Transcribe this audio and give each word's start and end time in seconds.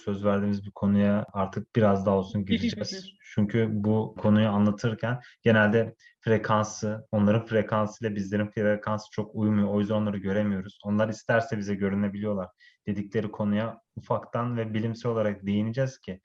söz 0.00 0.24
verdiğimiz 0.24 0.66
bir 0.66 0.70
konuya 0.70 1.26
artık 1.32 1.76
biraz 1.76 2.06
daha 2.06 2.16
olsun 2.16 2.44
gireceğiz. 2.44 3.06
Çünkü 3.34 3.68
bu 3.70 4.14
konuyu 4.18 4.48
anlatırken 4.48 5.20
genelde 5.42 5.94
frekansı, 6.20 7.06
onların 7.12 7.46
frekansıyla 7.46 8.16
bizlerin 8.16 8.50
frekansı 8.50 9.10
çok 9.10 9.34
uymuyor. 9.34 9.68
O 9.68 9.80
yüzden 9.80 9.94
onları 9.94 10.18
göremiyoruz. 10.18 10.78
Onlar 10.84 11.08
isterse 11.08 11.58
bize 11.58 11.74
görünebiliyorlar. 11.74 12.48
Dedikleri 12.86 13.30
konuya 13.30 13.80
ufaktan 13.96 14.56
ve 14.56 14.74
bilimsel 14.74 15.12
olarak 15.12 15.46
değineceğiz 15.46 15.98
ki 15.98 16.20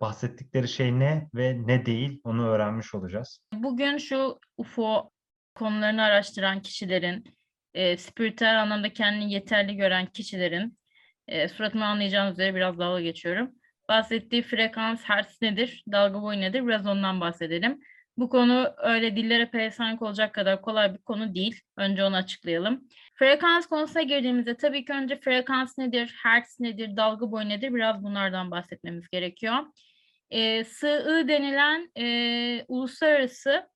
bahsettikleri 0.00 0.68
şey 0.68 0.98
ne 0.98 1.28
ve 1.34 1.66
ne 1.66 1.86
değil 1.86 2.20
onu 2.24 2.46
öğrenmiş 2.46 2.94
olacağız. 2.94 3.40
Bugün 3.54 3.98
şu 3.98 4.38
UFO 4.56 5.10
konularını 5.54 6.02
araştıran 6.02 6.62
kişilerin, 6.62 7.24
e, 7.74 7.96
spiritüel 7.96 8.62
anlamda 8.62 8.92
kendini 8.92 9.32
yeterli 9.32 9.76
gören 9.76 10.06
kişilerin, 10.06 10.78
e, 11.28 11.48
suratımı 11.48 11.84
anlayacağınız 11.84 12.32
üzere 12.32 12.54
biraz 12.54 12.78
dalga 12.78 13.00
geçiyorum. 13.00 13.50
Bahsettiği 13.88 14.42
frekans, 14.42 15.02
hertz 15.04 15.42
nedir, 15.42 15.84
dalga 15.92 16.22
boyu 16.22 16.40
nedir 16.40 16.66
biraz 16.66 16.86
ondan 16.86 17.20
bahsedelim. 17.20 17.80
Bu 18.16 18.28
konu 18.28 18.74
öyle 18.78 19.16
dillere 19.16 19.50
pelesenk 19.50 20.02
olacak 20.02 20.34
kadar 20.34 20.62
kolay 20.62 20.94
bir 20.94 20.98
konu 20.98 21.34
değil. 21.34 21.60
Önce 21.76 22.04
onu 22.04 22.16
açıklayalım. 22.16 22.88
Frekans 23.14 23.66
konusuna 23.66 24.02
girdiğimizde 24.02 24.56
tabii 24.56 24.84
ki 24.84 24.92
önce 24.92 25.20
frekans 25.20 25.78
nedir, 25.78 26.14
hertz 26.22 26.60
nedir, 26.60 26.96
dalga 26.96 27.30
boyu 27.30 27.48
nedir 27.48 27.74
biraz 27.74 28.02
bunlardan 28.02 28.50
bahsetmemiz 28.50 29.08
gerekiyor. 29.08 29.54
E, 30.30 30.64
SI 30.64 30.86
denilen 31.28 31.90
e, 31.98 32.64
uluslararası 32.68 33.68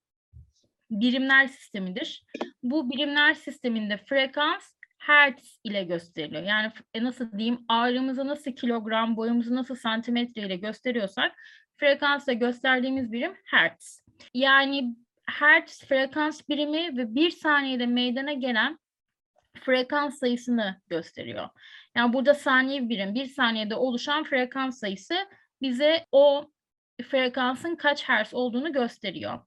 birimler 0.91 1.47
sistemidir. 1.47 2.25
Bu 2.63 2.91
birimler 2.91 3.35
sisteminde 3.35 3.97
frekans 3.97 4.73
hertz 5.09 5.61
ile 5.65 5.83
gösteriliyor. 5.85 6.43
Yani 6.43 6.73
e, 6.95 7.05
nasıl 7.05 7.33
diyeyim 7.33 7.65
ağırlığımızı 7.69 8.27
nasıl 8.27 8.53
kilogram, 8.53 9.17
boyumuzu 9.17 9.55
nasıl 9.55 9.75
santimetre 9.75 10.43
ile 10.43 10.57
gösteriyorsak 10.57 11.37
frekansla 11.77 12.33
gösterdiğimiz 12.33 13.13
birim 13.13 13.35
hertz. 13.45 14.05
Yani 14.35 14.97
hertz 15.27 15.85
frekans 15.85 16.49
birimi 16.49 16.97
ve 16.97 17.15
bir 17.15 17.31
saniyede 17.31 17.87
meydana 17.87 18.33
gelen 18.33 18.79
frekans 19.61 20.19
sayısını 20.19 20.81
gösteriyor. 20.89 21.49
Yani 21.97 22.13
burada 22.13 22.35
saniye 22.35 22.89
birim, 22.89 23.15
bir 23.15 23.27
saniyede 23.27 23.75
oluşan 23.75 24.25
frekans 24.25 24.79
sayısı 24.79 25.15
bize 25.63 26.07
o 26.13 26.51
frekansın 27.03 27.77
kaç 27.77 28.05
hertz 28.09 28.35
olduğunu 28.35 28.73
gösteriyor. 28.73 29.39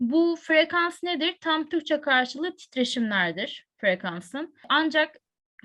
Bu 0.00 0.36
frekans 0.40 1.02
nedir? 1.02 1.36
Tam 1.40 1.68
Türkçe 1.68 2.00
karşılığı 2.00 2.56
titreşimlerdir 2.56 3.71
frekansın. 3.82 4.54
Ancak 4.68 5.16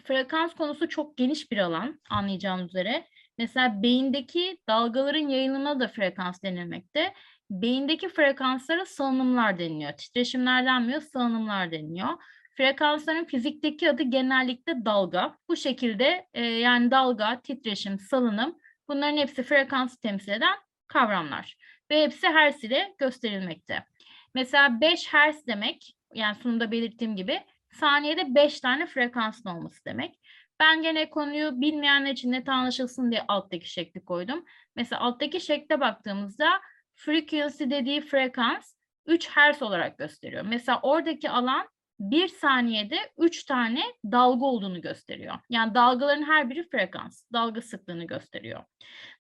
frekans 0.04 0.54
konusu 0.54 0.90
çok 0.90 1.18
geniş 1.18 1.52
bir 1.52 1.58
alan 1.58 2.00
anlayacağınız 2.10 2.70
üzere. 2.70 3.08
Mesela 3.38 3.84
beyindeki 3.84 4.58
dalgaların 4.70 5.28
yayılımına 5.28 5.80
da 5.80 5.88
frekans 5.88 6.44
denilmekte. 6.44 7.14
Beyindeki 7.50 8.10
frekanslara 8.10 8.86
salınımlar 8.86 9.60
deniliyor. 9.60 9.92
Titreşimler 9.92 10.66
denmiyor, 10.66 11.02
salınımlar 11.02 11.72
deniliyor. 11.72 12.10
Frekansların 12.58 13.26
fizikteki 13.26 13.90
adı 13.90 14.04
genellikle 14.04 14.86
dalga. 14.86 15.38
Bu 15.50 15.56
şekilde 15.56 16.28
e, 16.34 16.46
yani 16.46 16.92
dalga, 16.92 17.42
titreşim, 17.42 18.00
salınım 18.00 18.58
bunların 18.88 19.18
hepsi 19.18 19.44
frekansı 19.44 20.02
temsil 20.02 20.32
eden 20.32 20.56
kavramlar. 20.88 21.58
Ve 21.92 22.04
hepsi 22.04 22.28
hertz 22.28 22.64
ile 22.64 22.96
gösterilmekte. 22.98 23.86
Mesela 24.34 24.82
5 24.82 25.14
hertz 25.14 25.48
demek, 25.48 25.96
yani 26.14 26.36
sunumda 26.36 26.72
belirttiğim 26.72 27.16
gibi 27.16 27.40
saniyede 27.80 28.36
5 28.36 28.60
tane 28.60 28.86
frekansın 28.86 29.50
olması 29.50 29.86
demek. 29.86 30.20
Ben 30.60 30.82
gene 30.82 31.10
konuyu 31.10 31.62
bilmeyenler 31.62 32.12
için 32.12 32.32
net 32.32 32.50
anlaşılsın 32.50 33.12
diye 33.12 33.26
alttaki 33.28 33.70
şekli 33.70 34.06
koydum. 34.06 34.46
Mesela 34.76 35.02
alttaki 35.02 35.42
şekle 35.42 35.80
baktığımızda 35.80 36.62
frequency 36.96 37.64
dediği 37.64 38.02
frekans 38.02 38.76
3 39.06 39.30
hertz 39.30 39.62
olarak 39.62 39.98
gösteriyor. 39.98 40.46
Mesela 40.48 40.80
oradaki 40.82 41.30
alan 41.30 41.68
bir 42.00 42.28
saniyede 42.28 42.98
3 43.18 43.44
tane 43.44 43.82
dalga 44.06 44.46
olduğunu 44.46 44.82
gösteriyor. 44.82 45.36
Yani 45.50 45.76
dalgaların 45.76 46.24
her 46.24 46.50
biri 46.50 46.70
frekans, 46.70 47.24
dalga 47.34 47.62
sıklığını 47.62 48.04
gösteriyor. 48.08 48.64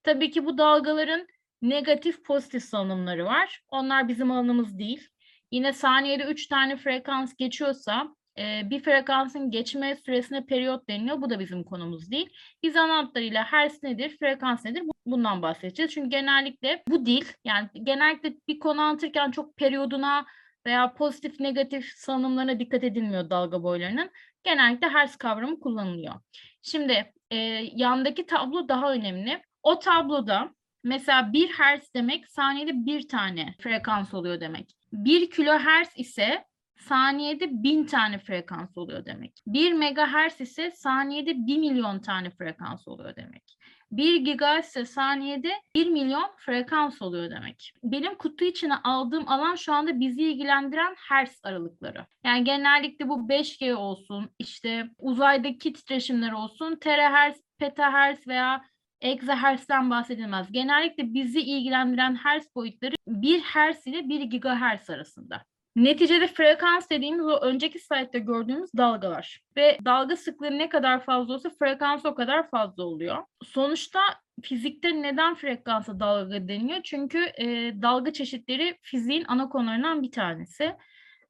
Tabii 0.03 0.31
ki 0.31 0.45
bu 0.45 0.57
dalgaların 0.57 1.27
negatif 1.61 2.23
pozitif 2.23 2.63
salınımları 2.63 3.25
var. 3.25 3.61
Onlar 3.69 4.07
bizim 4.07 4.31
alanımız 4.31 4.79
değil. 4.79 5.09
Yine 5.51 5.73
saniyede 5.73 6.23
3 6.23 6.47
tane 6.47 6.77
frekans 6.77 7.35
geçiyorsa 7.35 8.15
e, 8.37 8.69
bir 8.69 8.79
frekansın 8.79 9.51
geçme 9.51 9.95
süresine 9.95 10.45
periyot 10.45 10.89
deniliyor. 10.89 11.21
Bu 11.21 11.29
da 11.29 11.39
bizim 11.39 11.63
konumuz 11.63 12.11
değil. 12.11 12.29
Biz 12.63 12.75
ana 12.75 13.11
hertz 13.33 13.83
nedir, 13.83 14.17
frekans 14.19 14.65
nedir 14.65 14.83
bundan 15.05 15.41
bahsedeceğiz. 15.41 15.93
Çünkü 15.93 16.09
genellikle 16.09 16.83
bu 16.87 17.05
dil 17.05 17.25
yani 17.45 17.69
genellikle 17.83 18.33
bir 18.47 18.59
konu 18.59 18.81
anlatırken 18.81 19.31
çok 19.31 19.57
periyoduna 19.57 20.25
veya 20.65 20.93
pozitif 20.93 21.39
negatif 21.39 21.85
salınımlarına 21.95 22.59
dikkat 22.59 22.83
edilmiyor 22.83 23.29
dalga 23.29 23.63
boylarının. 23.63 24.09
Genellikle 24.43 24.89
hertz 24.89 25.15
kavramı 25.15 25.59
kullanılıyor. 25.59 26.13
Şimdi 26.61 27.13
e, 27.31 27.35
yandaki 27.75 28.25
tablo 28.25 28.67
daha 28.67 28.91
önemli. 28.93 29.41
O 29.63 29.79
tabloda 29.79 30.57
Mesela 30.83 31.33
1 31.33 31.49
Hz 31.49 31.93
demek 31.93 32.27
saniyede 32.27 32.85
bir 32.85 33.07
tane 33.07 33.55
frekans 33.59 34.13
oluyor 34.13 34.39
demek. 34.39 34.75
1 34.93 35.29
kilohertz 35.29 35.91
ise 35.95 36.45
saniyede 36.79 37.63
1000 37.63 37.85
tane 37.85 38.19
frekans 38.19 38.77
oluyor 38.77 39.05
demek. 39.05 39.33
1 39.47 39.73
megahertz 39.73 40.41
ise 40.41 40.71
saniyede 40.71 41.47
1 41.47 41.57
milyon 41.57 41.99
tane 41.99 42.29
frekans 42.29 42.87
oluyor 42.87 43.15
demek. 43.15 43.57
1 43.91 44.15
gigahertz 44.15 44.67
ise 44.67 44.85
saniyede 44.85 45.51
1 45.75 45.87
milyon 45.87 46.29
frekans 46.37 47.01
oluyor 47.01 47.31
demek. 47.31 47.73
Benim 47.83 48.15
kutu 48.15 48.45
içine 48.45 48.75
aldığım 48.75 49.29
alan 49.29 49.55
şu 49.55 49.73
anda 49.73 49.99
bizi 49.99 50.23
ilgilendiren 50.23 50.95
hertz 51.09 51.39
aralıkları. 51.43 52.05
Yani 52.23 52.43
genellikle 52.43 53.09
bu 53.09 53.29
5G 53.29 53.73
olsun, 53.73 54.29
işte 54.39 54.89
uzaydaki 54.99 55.73
titreşimler 55.73 56.31
olsun, 56.31 56.75
terahertz, 56.75 57.41
petahertz 57.57 58.27
veya 58.27 58.65
egzahertz'ten 59.01 59.89
bahsedilmez. 59.89 60.51
Genellikle 60.51 61.13
bizi 61.13 61.41
ilgilendiren 61.41 62.15
hertz 62.15 62.55
boyutları 62.55 62.95
1 63.07 63.41
hertz 63.41 63.87
ile 63.87 64.09
1 64.09 64.21
gigahertz 64.21 64.89
arasında. 64.89 65.45
Neticede 65.77 66.27
frekans 66.27 66.89
dediğimiz 66.89 67.25
o 67.25 67.39
önceki 67.39 67.79
slaytta 67.79 68.17
gördüğümüz 68.17 68.69
dalgalar. 68.77 69.41
Ve 69.57 69.77
dalga 69.85 70.15
sıklığı 70.15 70.57
ne 70.57 70.69
kadar 70.69 71.05
fazla 71.05 71.33
olsa 71.33 71.49
frekans 71.59 72.05
o 72.05 72.15
kadar 72.15 72.49
fazla 72.49 72.83
oluyor. 72.83 73.17
Sonuçta 73.43 73.99
fizikte 74.43 75.01
neden 75.01 75.35
frekansa 75.35 75.99
dalga 75.99 76.47
deniyor? 76.47 76.79
Çünkü 76.83 77.19
e, 77.37 77.45
dalga 77.81 78.13
çeşitleri 78.13 78.77
fiziğin 78.81 79.25
ana 79.27 79.49
konularından 79.49 80.03
bir 80.03 80.11
tanesi. 80.11 80.75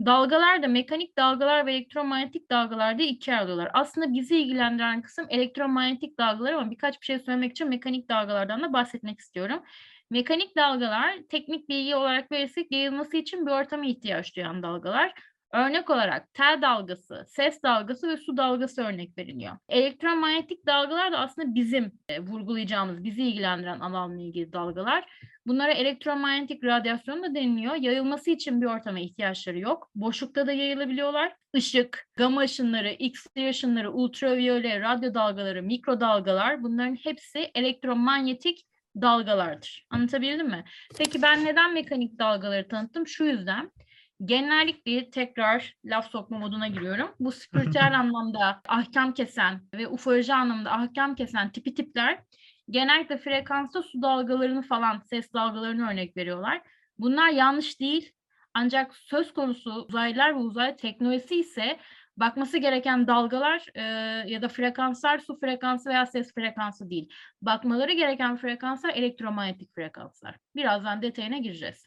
Dalgalar 0.06 0.64
da 0.64 0.68
mekanik 0.68 1.18
dalgalar 1.18 1.66
ve 1.66 1.74
elektromanyetik 1.74 2.52
dalgalar 2.52 2.98
diye 2.98 3.08
ikiye 3.08 3.38
ayrılıyorlar. 3.38 3.72
Aslında 3.74 4.14
bizi 4.14 4.40
ilgilendiren 4.40 5.02
kısım 5.02 5.26
elektromanyetik 5.30 6.20
dalgalar 6.20 6.54
ama 6.54 6.72
birkaç 6.72 7.02
bir 7.02 7.06
şey 7.06 7.20
söylemek 7.20 7.52
için 7.52 7.70
mekanik 7.70 8.10
dalgalardan 8.10 8.62
da 8.62 8.74
bahsetmek 8.74 9.20
istiyorum. 9.20 9.64
Mekanik 10.12 10.56
dalgalar 10.58 11.16
teknik 11.30 11.70
bilgi 11.70 11.96
olarak 11.96 12.32
verirsek 12.32 12.72
yayılması 12.72 13.18
için 13.18 13.46
bir 13.46 13.52
ortama 13.52 13.86
ihtiyaç 13.86 14.36
duyan 14.36 14.64
dalgalar. 14.64 15.14
Örnek 15.54 15.90
olarak 15.90 16.34
tel 16.34 16.60
dalgası, 16.62 17.26
ses 17.28 17.64
dalgası 17.64 18.10
ve 18.10 18.18
su 18.18 18.38
dalgası 18.38 18.84
örnek 18.84 19.18
veriliyor. 19.18 19.58
Elektromanyetik 19.70 20.66
dalgalar 20.66 21.12
da 21.12 21.20
aslında 21.20 21.56
bizim 21.56 21.92
e, 22.10 22.20
vurgulayacağımız, 22.20 23.04
bizi 23.04 23.24
ilgilendiren 23.24 23.80
alanla 23.80 24.22
ilgili 24.22 24.54
dalgalar. 24.54 25.06
Bunlara 25.48 25.72
elektromanyetik 25.72 26.64
radyasyon 26.64 27.24
da 27.24 27.36
deniliyor. 27.36 27.76
Yayılması 27.76 28.32
için 28.32 28.62
bir 28.62 28.66
ortama 28.66 29.00
ihtiyaçları 29.00 29.60
yok. 29.60 29.90
Boşlukta 29.96 30.48
da 30.48 30.52
yayılabiliyorlar. 30.52 31.36
Işık, 31.54 32.08
gama 32.16 32.42
ışınları, 32.42 32.90
X-ray 32.90 33.50
ışınları, 33.50 33.92
ultraviyole, 33.92 34.82
radyo 34.82 35.14
dalgaları, 35.14 35.64
mikrodalgalar 35.64 36.64
bunların 36.64 36.96
hepsi 36.96 37.40
elektromanyetik 37.56 38.66
dalgalardır. 38.96 39.88
Anlatabildim 39.90 40.48
mi? 40.48 40.64
Peki 40.98 41.22
ben 41.22 41.46
neden 41.46 41.74
mekanik 41.74 42.20
dalgaları 42.20 42.68
tanıttım? 42.68 43.08
Şu 43.08 43.24
yüzden 43.26 43.72
genellikle 44.26 45.10
tekrar 45.10 45.76
laf 45.86 46.12
sokma 46.12 46.38
moduna 46.38 46.68
giriyorum. 46.68 47.10
Bu 47.20 47.32
spiritüel 47.32 48.00
anlamda 48.00 48.62
ahkam 48.68 49.14
kesen 49.14 49.62
ve 49.74 49.88
ufoloji 49.88 50.34
anlamda 50.34 50.72
ahkam 50.72 51.16
kesen 51.16 51.52
tipi 51.52 51.74
tipler 51.74 52.20
genellikle 52.70 53.18
frekansta 53.18 53.84
su 53.84 54.02
dalgalarını 54.02 54.62
falan, 54.62 55.00
ses 55.10 55.34
dalgalarını 55.34 55.90
örnek 55.92 56.18
veriyorlar. 56.18 56.62
Bunlar 56.98 57.30
yanlış 57.30 57.80
değil. 57.80 58.12
Ancak 58.54 58.96
söz 58.96 59.34
konusu 59.34 59.72
uzaylılar 59.72 60.36
ve 60.36 60.40
uzay 60.40 60.76
teknolojisi 60.76 61.36
ise 61.36 61.80
bakması 62.18 62.58
gereken 62.58 63.08
dalgalar 63.08 63.66
e, 63.76 63.82
ya 64.32 64.42
da 64.42 64.48
frekanslar 64.50 65.20
su 65.20 65.40
frekansı 65.40 65.90
veya 65.90 66.06
ses 66.06 66.34
frekansı 66.34 66.90
değil. 66.90 67.10
Bakmaları 67.42 67.94
gereken 67.94 68.38
frekanslar 68.38 68.90
elektromanyetik 68.90 69.76
frekanslar. 69.76 70.36
Birazdan 70.56 71.02
detayına 71.02 71.38
gireceğiz. 71.38 71.86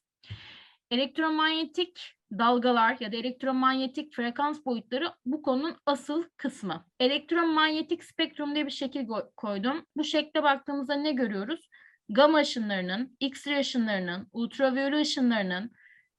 elektromanyetik 0.90 2.14
dalgalar 2.38 2.96
ya 3.00 3.12
da 3.12 3.16
elektromanyetik 3.16 4.14
frekans 4.14 4.64
boyutları 4.64 5.12
bu 5.26 5.42
konunun 5.42 5.76
asıl 5.86 6.24
kısmı. 6.36 6.86
Elektromanyetik 7.00 8.04
spektrum 8.04 8.54
diye 8.54 8.66
bir 8.66 8.70
şekil 8.70 9.06
koydum. 9.36 9.86
Bu 9.96 10.04
şekle 10.04 10.42
baktığımızda 10.42 10.94
ne 10.94 11.12
görüyoruz? 11.12 11.68
Gama 12.08 12.38
ışınlarının, 12.38 13.16
X-ray 13.20 13.60
ışınlarının, 13.60 14.28
ultraviyole 14.32 15.00
ışınlarının, 15.00 15.72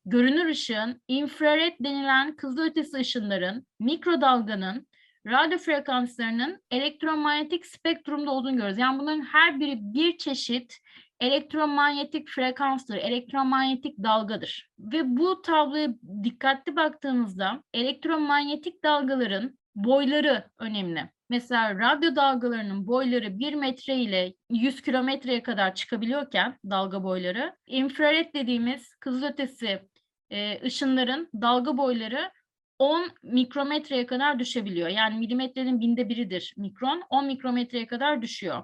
görünür 0.06 0.50
ışığın, 0.50 1.02
infrared 1.08 1.74
denilen 1.80 2.36
kızılötesi 2.36 2.98
ışınların, 2.98 3.66
mikrodalganın, 3.80 4.88
radyo 5.28 5.58
frekanslarının 5.58 6.62
elektromanyetik 6.72 7.66
spektrumda 7.66 8.32
olduğunu 8.32 8.52
görüyoruz. 8.52 8.78
Yani 8.78 9.00
bunların 9.00 9.22
her 9.22 9.60
biri 9.60 9.78
bir 9.82 10.18
çeşit 10.18 10.78
elektromanyetik 11.20 12.30
frekanstır, 12.30 12.96
elektromanyetik 12.96 13.98
dalgadır. 13.98 14.70
Ve 14.80 15.18
bu 15.18 15.42
tabloya 15.42 15.90
dikkatli 16.24 16.76
baktığınızda 16.76 17.64
elektromanyetik 17.74 18.84
dalgaların 18.84 19.58
boyları 19.76 20.50
önemli. 20.60 21.10
Mesela 21.32 21.80
radyo 21.80 22.16
dalgalarının 22.16 22.88
boyları 22.88 23.40
1 23.40 23.54
metre 23.54 23.96
ile 23.96 24.34
100 24.50 24.82
kilometreye 24.82 25.44
kadar 25.44 25.76
çıkabiliyorken 25.76 26.60
dalga 26.70 27.04
boyları, 27.04 27.56
infrared 27.66 28.34
dediğimiz 28.34 28.96
kızılötesi 28.96 29.82
e, 30.30 30.62
ışınların 30.66 31.30
dalga 31.42 31.78
boyları 31.78 32.32
10 32.80 33.12
mikrometreye 33.24 34.06
kadar 34.06 34.40
düşebiliyor. 34.40 34.90
Yani 34.90 35.18
milimetrenin 35.18 35.80
binde 35.80 36.10
biridir 36.10 36.54
mikron. 36.58 37.04
10 37.10 37.26
mikrometreye 37.26 37.88
kadar 37.88 38.22
düşüyor. 38.22 38.64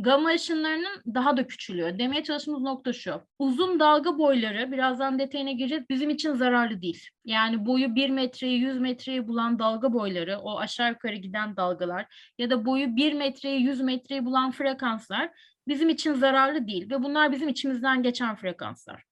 Gama 0.00 0.28
ışınlarının 0.28 1.14
daha 1.14 1.36
da 1.36 1.46
küçülüyor. 1.46 1.98
Demeye 1.98 2.22
çalıştığımız 2.22 2.62
nokta 2.62 2.92
şu. 2.92 3.22
Uzun 3.38 3.80
dalga 3.80 4.18
boyları, 4.18 4.72
birazdan 4.72 5.18
detayına 5.18 5.52
gireceğiz, 5.52 5.84
bizim 5.90 6.10
için 6.10 6.34
zararlı 6.34 6.82
değil. 6.82 7.08
Yani 7.24 7.66
boyu 7.66 7.94
1 7.94 8.10
metreyi 8.10 8.60
100 8.60 8.80
metreyi 8.80 9.28
bulan 9.28 9.58
dalga 9.58 9.92
boyları, 9.92 10.38
o 10.38 10.58
aşağı 10.58 10.90
yukarı 10.90 11.14
giden 11.14 11.56
dalgalar 11.56 12.06
ya 12.38 12.50
da 12.50 12.64
boyu 12.64 12.96
1 12.96 13.12
metreyi 13.12 13.60
100 13.60 13.80
metreyi 13.80 14.24
bulan 14.24 14.50
frekanslar 14.50 15.30
bizim 15.68 15.88
için 15.88 16.14
zararlı 16.14 16.66
değil 16.66 16.90
ve 16.90 17.02
bunlar 17.02 17.32
bizim 17.32 17.48
içimizden 17.48 18.02
geçen 18.02 18.36
frekanslar. 18.36 19.02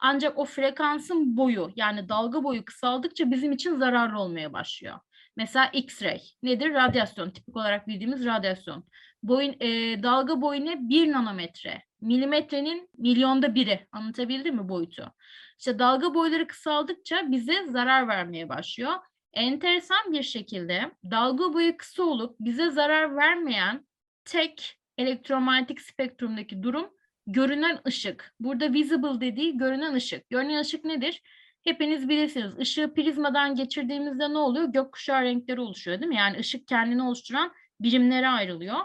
Ancak 0.00 0.38
o 0.38 0.44
frekansın 0.44 1.36
boyu 1.36 1.70
yani 1.76 2.08
dalga 2.08 2.44
boyu 2.44 2.64
kısaldıkça 2.64 3.30
bizim 3.30 3.52
için 3.52 3.76
zararlı 3.76 4.18
olmaya 4.18 4.52
başlıyor. 4.52 4.98
Mesela 5.36 5.66
X-ray 5.66 6.20
nedir? 6.42 6.74
Radyasyon, 6.74 7.30
tipik 7.30 7.56
olarak 7.56 7.88
bildiğimiz 7.88 8.24
radyasyon. 8.24 8.84
Boyun, 9.22 9.56
e, 9.60 10.02
dalga 10.02 10.40
boyu 10.40 10.64
ne? 10.64 10.88
1 10.88 11.12
nanometre. 11.12 11.82
Milimetrenin 12.00 12.88
milyonda 12.98 13.54
biri. 13.54 13.86
Anlatabildim 13.92 14.56
mi 14.56 14.68
boyutu? 14.68 15.12
İşte 15.58 15.78
dalga 15.78 16.14
boyları 16.14 16.46
kısaldıkça 16.46 17.30
bize 17.30 17.66
zarar 17.66 18.08
vermeye 18.08 18.48
başlıyor. 18.48 18.92
Enteresan 19.32 20.12
bir 20.12 20.22
şekilde 20.22 20.90
dalga 21.10 21.52
boyu 21.54 21.76
kısa 21.76 22.02
olup 22.02 22.36
bize 22.40 22.70
zarar 22.70 23.16
vermeyen 23.16 23.86
tek 24.24 24.78
elektromanyetik 24.98 25.80
spektrumdaki 25.80 26.62
durum 26.62 26.90
görünen 27.26 27.80
ışık. 27.86 28.34
Burada 28.40 28.72
visible 28.72 29.20
dediği 29.20 29.56
görünen 29.58 29.94
ışık. 29.94 30.30
Görünen 30.30 30.60
ışık 30.60 30.84
nedir? 30.84 31.22
Hepiniz 31.64 32.08
bilirsiniz. 32.08 32.58
Işığı 32.58 32.94
prizmadan 32.94 33.54
geçirdiğimizde 33.54 34.32
ne 34.32 34.38
oluyor? 34.38 34.68
Gökkuşağı 34.68 35.22
renkleri 35.22 35.60
oluşuyor 35.60 36.00
değil 36.00 36.08
mi? 36.08 36.16
Yani 36.16 36.38
ışık 36.38 36.68
kendini 36.68 37.02
oluşturan 37.02 37.52
birimlere 37.80 38.28
ayrılıyor. 38.28 38.78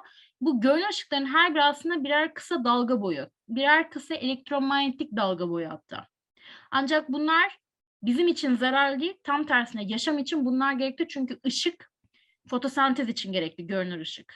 Bu 0.45 0.61
görünen 0.61 0.89
ışıkların 0.89 1.25
her 1.25 1.53
biri 1.53 1.63
aslında 1.63 2.03
birer 2.03 2.33
kısa 2.33 2.63
dalga 2.63 3.01
boyu. 3.01 3.29
Birer 3.49 3.89
kısa 3.89 4.15
elektromanyetik 4.15 5.15
dalga 5.15 5.49
boyu 5.49 5.69
hatta. 5.69 6.07
Ancak 6.71 7.09
bunlar 7.09 7.59
bizim 8.03 8.27
için 8.27 8.55
zararlı 8.55 8.99
değil. 8.99 9.13
Tam 9.23 9.45
tersine 9.45 9.83
yaşam 9.83 10.17
için 10.17 10.45
bunlar 10.45 10.73
gerekli. 10.73 11.07
Çünkü 11.07 11.39
ışık 11.45 11.91
fotosentez 12.47 13.09
için 13.09 13.31
gerekli 13.31 13.67
görünür 13.67 13.99
ışık. 13.99 14.35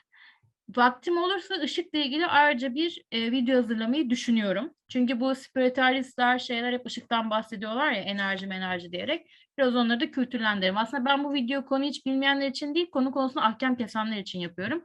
Vaktim 0.75 1.17
olursa 1.17 1.55
ışıkla 1.55 1.99
ilgili 1.99 2.27
ayrıca 2.27 2.75
bir 2.75 3.03
e, 3.11 3.31
video 3.31 3.57
hazırlamayı 3.57 4.09
düşünüyorum. 4.09 4.73
Çünkü 4.89 5.19
bu 5.19 5.35
spiritualistler 5.35 6.39
şeyler 6.39 6.73
hep 6.73 6.85
ışıktan 6.85 7.29
bahsediyorlar 7.29 7.91
ya 7.91 8.01
enerji 8.01 8.45
enerji 8.45 8.91
diyerek. 8.91 9.31
Biraz 9.57 9.75
onları 9.75 9.99
da 9.99 10.11
kültürlendirelim. 10.11 10.77
Aslında 10.77 11.05
ben 11.05 11.23
bu 11.23 11.33
video 11.33 11.65
konu 11.65 11.83
hiç 11.83 12.05
bilmeyenler 12.05 12.47
için 12.47 12.75
değil, 12.75 12.89
konu 12.91 13.11
konusunda 13.11 13.45
ahkam 13.45 13.75
kesenler 13.75 14.17
için 14.17 14.39
yapıyorum. 14.39 14.83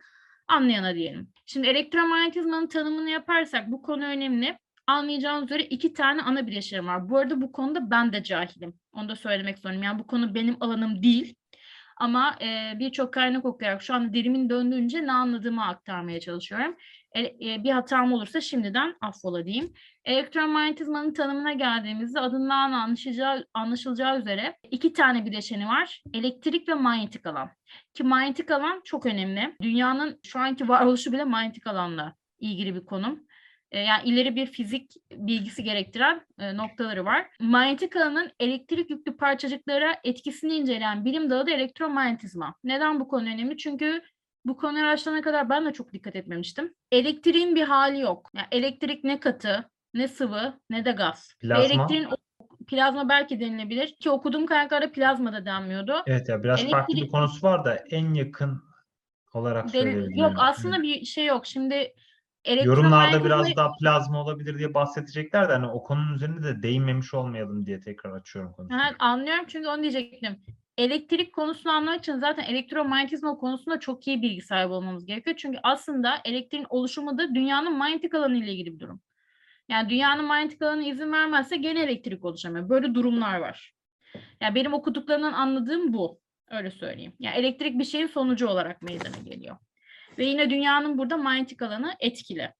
Anlayana 0.53 0.95
diyelim. 0.95 1.29
Şimdi 1.47 1.67
elektromanyetizmanın 1.67 2.67
tanımını 2.67 3.11
yaparsak 3.11 3.71
bu 3.71 3.83
konu 3.83 4.05
önemli. 4.05 4.59
Anlayacağınız 4.87 5.45
üzere 5.45 5.63
iki 5.63 5.93
tane 5.93 6.23
ana 6.23 6.47
bileşenim 6.47 6.87
var. 6.87 7.09
Bu 7.09 7.19
arada 7.19 7.41
bu 7.41 7.53
konuda 7.53 7.91
ben 7.91 8.13
de 8.13 8.23
cahilim. 8.23 8.75
Onu 8.93 9.09
da 9.09 9.17
söylemek 9.17 9.59
zorundayım. 9.59 9.83
Yani 9.83 9.99
bu 9.99 10.07
konu 10.07 10.35
benim 10.35 10.57
alanım 10.61 11.03
değil. 11.03 11.35
Ama 11.97 12.37
e, 12.43 12.79
birçok 12.79 13.13
kaynak 13.13 13.45
okuyarak 13.45 13.83
şu 13.83 13.95
anda 13.95 14.13
dilimin 14.13 14.51
döndüğünce 14.51 15.07
ne 15.07 15.13
anladığımı 15.13 15.65
aktarmaya 15.65 16.21
çalışıyorum. 16.21 16.77
E, 17.15 17.21
e, 17.21 17.65
bir 17.65 17.71
hatam 17.71 18.13
olursa 18.13 18.41
şimdiden 18.41 18.97
affola 19.01 19.45
diyeyim. 19.45 19.73
Elektromanyetizmanın 20.05 21.13
tanımına 21.13 21.53
geldiğimizde 21.53 22.21
adından 22.21 22.73
anlaşılacağı, 22.73 23.47
anlaşılacağı 23.55 24.19
üzere 24.19 24.59
iki 24.71 24.93
tane 24.93 25.27
bileşeni 25.27 25.67
var. 25.67 26.03
Elektrik 26.15 26.69
ve 26.69 26.75
manyetik 26.75 27.27
alan. 27.27 27.51
Ki 27.95 28.03
manyetik 28.03 28.51
alan 28.51 28.81
çok 28.85 29.07
önemli. 29.07 29.57
Dünyanın 29.63 30.21
şu 30.23 30.39
anki 30.39 30.69
varoluşu 30.69 31.13
bile 31.13 31.25
manyetik 31.25 31.67
alanla 31.67 32.15
ilgili 32.41 32.75
bir 32.75 32.85
konum. 32.85 33.27
E, 33.71 33.81
yani 33.81 34.09
ileri 34.09 34.37
bir 34.37 34.47
fizik 34.47 34.93
bilgisi 35.13 35.65
gerektiren 35.65 36.21
noktaları 36.55 37.05
var. 37.05 37.27
Manyetik 37.41 37.97
alanın 37.97 38.31
elektrik 38.41 38.91
yüklü 38.91 39.17
parçacıklara 39.17 39.97
etkisini 40.05 40.55
inceleyen 40.55 41.05
bilim 41.05 41.31
dalı 41.31 41.47
da 41.47 41.51
elektromanyetizma. 41.51 42.55
Neden 42.65 43.01
bu 43.01 43.09
konu 43.09 43.23
önemli? 43.23 43.57
Çünkü 43.57 44.03
bu 44.45 44.57
konuyu 44.57 44.85
araştırana 44.85 45.23
kadar 45.23 45.49
ben 45.51 45.67
de 45.67 45.73
çok 45.73 45.93
dikkat 45.93 46.17
etmemiştim. 46.17 46.75
Elektriğin 46.93 47.55
bir 47.55 47.63
hali 47.63 48.01
yok. 48.01 48.31
Yani 48.35 48.47
elektrik 48.53 49.05
ne 49.05 49.21
katı, 49.21 49.71
ne 49.95 50.09
sıvı, 50.09 50.61
ne 50.71 50.85
de 50.85 50.93
gaz. 50.93 51.35
Plazma. 51.41 51.65
Elektriğin 51.75 52.09
plazma 52.67 53.09
belki 53.09 53.41
denilebilir 53.41 53.95
ki 53.95 54.11
okuduğum 54.11 54.47
kaynaklarda 54.47 54.93
plazma 54.93 55.33
da 55.33 55.45
denmiyordu. 55.47 56.03
Evet 56.07 56.29
ya 56.29 56.43
biraz 56.43 56.71
farklı 56.71 56.95
bir 56.95 57.01
Elektrik- 57.01 57.11
konusu 57.11 57.47
var 57.47 57.65
da 57.65 57.75
en 57.75 58.15
yakın 58.15 58.63
olarak 59.35 59.71
söyleyebilirim. 59.71 60.17
yok 60.19 60.33
aslında 60.37 60.83
bir 60.83 61.05
şey 61.05 61.27
yok. 61.27 61.47
Şimdi 61.47 61.95
Yorumlarda 62.63 63.25
biraz 63.25 63.57
daha 63.57 63.73
plazma 63.81 64.23
olabilir 64.23 64.59
diye 64.59 64.75
bahsedecekler 64.75 65.49
de 65.49 65.53
hani 65.53 65.67
o 65.67 65.83
konunun 65.83 66.15
üzerinde 66.15 66.43
de 66.43 66.63
değinmemiş 66.63 67.15
olmayalım 67.15 67.67
diye 67.67 67.81
tekrar 67.81 68.13
açıyorum 68.13 68.53
konuyu. 68.53 68.79
Ha, 68.79 68.91
anlıyorum 68.99 69.45
çünkü 69.49 69.69
onu 69.69 69.83
diyecektim. 69.83 70.41
Elektrik 70.79 71.33
konusunu 71.33 71.73
anlamak 71.73 72.01
için 72.01 72.19
zaten 72.19 72.45
elektromanyetizma 72.45 73.37
konusunda 73.37 73.81
çok 73.81 74.07
iyi 74.07 74.23
bilgi 74.23 74.41
sahibi 74.41 74.73
olmamız 74.73 75.07
gerekiyor. 75.07 75.37
Çünkü 75.37 75.59
aslında 75.63 76.21
elektriğin 76.25 76.67
oluşumu 76.69 77.19
da 77.19 77.35
dünyanın 77.35 77.77
manyetik 77.77 78.15
alanı 78.15 78.37
ile 78.37 78.53
ilgili 78.53 78.75
bir 78.75 78.81
durum. 78.81 79.01
Yani 79.69 79.91
dünyanın 79.91 80.25
manyetik 80.25 80.63
alanı 80.63 80.85
izin 80.85 81.13
vermezse 81.13 81.57
gene 81.57 81.83
elektrik 81.83 82.25
oluşamıyor. 82.25 82.69
Böyle 82.69 82.95
durumlar 82.95 83.39
var. 83.39 83.75
Yani 84.41 84.55
benim 84.55 84.75
okuduklarından 84.75 85.33
anladığım 85.33 85.93
bu. 85.93 86.21
Öyle 86.51 86.71
söyleyeyim. 86.71 87.13
Yani 87.19 87.37
elektrik 87.37 87.79
bir 87.79 87.85
şeyin 87.85 88.07
sonucu 88.07 88.49
olarak 88.49 88.83
meydana 88.83 89.19
geliyor. 89.25 89.57
Ve 90.19 90.25
yine 90.25 90.51
dünyanın 90.51 90.99
burada 90.99 91.17
manyetik 91.17 91.63
alanı 91.63 91.95
etkili. 92.01 92.53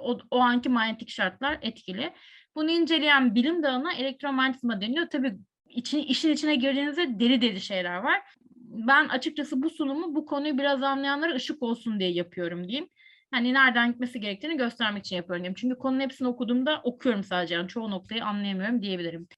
O, 0.00 0.18
o 0.30 0.38
anki 0.38 0.68
manyetik 0.68 1.08
şartlar 1.08 1.58
etkili. 1.62 2.12
Bunu 2.54 2.70
inceleyen 2.70 3.34
bilim 3.34 3.62
dalına 3.62 3.92
elektromanyetizma 3.92 4.80
deniyor. 4.80 5.06
Tabii 5.10 5.38
için, 5.72 5.98
işin 5.98 6.30
içine 6.30 6.54
girdiğinizde 6.54 7.20
deli 7.20 7.40
deli 7.40 7.60
şeyler 7.60 7.96
var. 7.96 8.22
Ben 8.56 9.08
açıkçası 9.08 9.62
bu 9.62 9.70
sunumu 9.70 10.14
bu 10.14 10.26
konuyu 10.26 10.58
biraz 10.58 10.82
anlayanlara 10.82 11.34
ışık 11.34 11.62
olsun 11.62 12.00
diye 12.00 12.10
yapıyorum 12.10 12.68
diyeyim. 12.68 12.88
Hani 13.30 13.54
nereden 13.54 13.92
gitmesi 13.92 14.20
gerektiğini 14.20 14.56
göstermek 14.56 15.04
için 15.06 15.16
yapıyorum 15.16 15.44
diyeyim. 15.44 15.54
Çünkü 15.54 15.78
konunun 15.78 16.00
hepsini 16.00 16.28
okuduğumda 16.28 16.80
okuyorum 16.84 17.24
sadece. 17.24 17.54
Yani 17.54 17.68
çoğu 17.68 17.90
noktayı 17.90 18.24
anlayamıyorum 18.24 18.82
diyebilirim. 18.82 19.28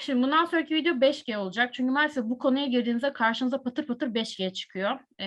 Şimdi 0.00 0.22
bundan 0.22 0.44
sonraki 0.44 0.74
video 0.74 0.92
5G 0.94 1.36
olacak. 1.36 1.74
Çünkü 1.74 1.92
maalesef 1.92 2.24
bu 2.24 2.38
konuya 2.38 2.66
girdiğinizde 2.66 3.12
karşınıza 3.12 3.62
patır 3.62 3.86
patır 3.86 4.14
5G 4.14 4.52
çıkıyor. 4.52 4.98
Ee, 5.20 5.24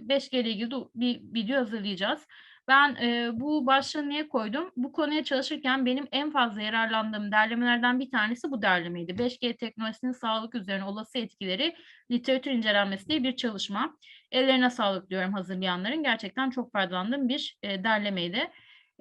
5G 0.00 0.40
ile 0.40 0.50
ilgili 0.50 0.70
bir 0.94 1.20
video 1.34 1.60
hazırlayacağız. 1.60 2.26
Ben 2.68 2.94
e, 2.94 3.30
bu 3.40 3.66
başlığı 3.66 4.08
niye 4.08 4.28
koydum? 4.28 4.70
Bu 4.76 4.92
konuya 4.92 5.24
çalışırken 5.24 5.86
benim 5.86 6.08
en 6.12 6.30
fazla 6.30 6.62
yararlandığım 6.62 7.32
derlemelerden 7.32 8.00
bir 8.00 8.10
tanesi 8.10 8.50
bu 8.50 8.62
derlemeydi. 8.62 9.12
5G 9.12 9.56
teknolojisinin 9.56 10.12
sağlık 10.12 10.54
üzerine 10.54 10.84
olası 10.84 11.18
etkileri 11.18 11.76
literatür 12.10 12.50
incelenmesi 12.50 13.08
diye 13.08 13.22
bir 13.22 13.36
çalışma. 13.36 13.96
Ellerine 14.32 14.70
sağlık 14.70 15.10
diyorum 15.10 15.32
hazırlayanların. 15.32 16.02
Gerçekten 16.02 16.50
çok 16.50 16.72
faydalandığım 16.72 17.28
bir 17.28 17.58
e, 17.62 17.84
derlemeydi. 17.84 18.50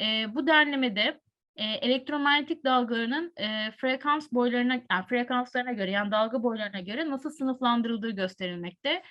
E, 0.01 0.35
bu 0.35 0.47
derlemede 0.47 1.19
e, 1.55 1.65
elektromanyetik 1.65 2.65
dalgalarının 2.65 3.33
e, 3.37 3.71
frekans 3.71 4.31
boylarına, 4.31 4.73
yani 4.91 5.05
frekanslarına 5.09 5.71
göre 5.71 5.91
yani 5.91 6.11
dalga 6.11 6.43
boylarına 6.43 6.79
göre 6.79 7.09
nasıl 7.09 7.29
sınıflandırıldığı 7.29 8.11
gösterilmekte. 8.11 9.03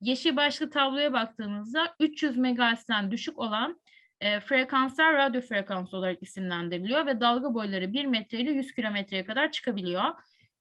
Yeşil 0.00 0.36
başlı 0.36 0.70
tabloya 0.70 1.12
baktığımızda 1.12 1.94
300 2.00 2.36
MHz'den 2.36 3.10
düşük 3.10 3.38
olan 3.38 3.80
e, 4.24 4.40
frekanslar 4.40 5.14
radyo 5.14 5.40
frekansı 5.40 5.96
olarak 5.96 6.22
isimlendiriliyor 6.22 7.06
ve 7.06 7.20
dalga 7.20 7.54
boyları 7.54 7.92
1 7.92 8.04
metre 8.04 8.38
ile 8.38 8.50
100 8.50 8.72
kilometreye 8.72 9.24
kadar 9.24 9.52
çıkabiliyor. 9.52 10.04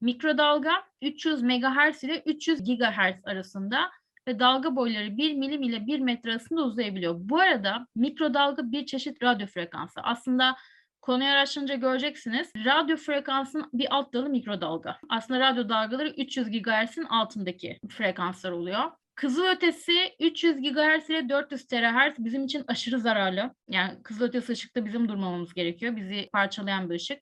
Mikrodalga 0.02 0.72
300 1.02 1.42
MHz 1.44 2.04
ile 2.04 2.24
300 2.26 2.64
GHz 2.64 3.16
arasında 3.24 3.92
ve 4.28 4.40
dalga 4.40 4.76
boyları 4.76 5.18
1 5.18 5.34
milim 5.34 5.64
ile 5.64 5.88
1 5.88 6.00
metre 6.00 6.32
arasında 6.32 6.62
uzayabiliyor. 6.64 7.16
Bu 7.18 7.40
arada 7.40 7.88
mikrodalga 7.96 8.72
bir 8.72 8.86
çeşit 8.86 9.24
radyo 9.24 9.48
frekansı. 9.48 10.02
Aslında 10.02 10.56
konuyu 11.02 11.30
araştırınca 11.30 11.76
göreceksiniz. 11.76 12.52
Radyo 12.66 12.98
frekansının 12.98 13.70
bir 13.74 13.96
alt 13.96 14.14
dalı 14.14 14.30
mikrodalga. 14.30 14.98
Aslında 15.10 15.40
radyo 15.40 15.70
dalgaları 15.70 16.10
300 16.10 16.50
GHz'in 16.52 17.04
altındaki 17.04 17.80
frekanslar 17.90 18.52
oluyor. 18.52 18.92
Kızılötesi 19.16 20.16
300 20.20 20.62
GHz 20.62 21.10
ile 21.10 21.30
400 21.30 21.68
THz 21.68 22.14
bizim 22.18 22.46
için 22.46 22.64
aşırı 22.68 23.00
zararlı. 23.00 23.56
Yani 23.70 24.04
kızılötesi 24.04 24.52
ışıkta 24.52 24.86
bizim 24.86 25.10
durmamamız 25.10 25.54
gerekiyor. 25.54 25.96
Bizi 25.96 26.30
parçalayan 26.34 26.90
bir 26.90 26.96
ışık. 26.96 27.20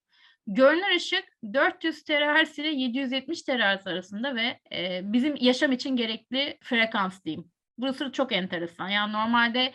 Görünür 0.47 0.95
ışık 0.95 1.23
400 1.53 2.03
THz 2.03 2.59
ile 2.59 2.67
770 2.67 3.41
THz 3.41 3.87
arasında 3.87 4.35
ve 4.35 4.59
e, 4.75 5.01
bizim 5.03 5.35
yaşam 5.35 5.71
için 5.71 5.95
gerekli 5.95 6.57
frekans 6.61 7.23
diyeyim. 7.23 7.51
Burası 7.77 8.11
çok 8.11 8.31
enteresan. 8.31 8.89
Yani 8.89 9.13
normalde 9.13 9.73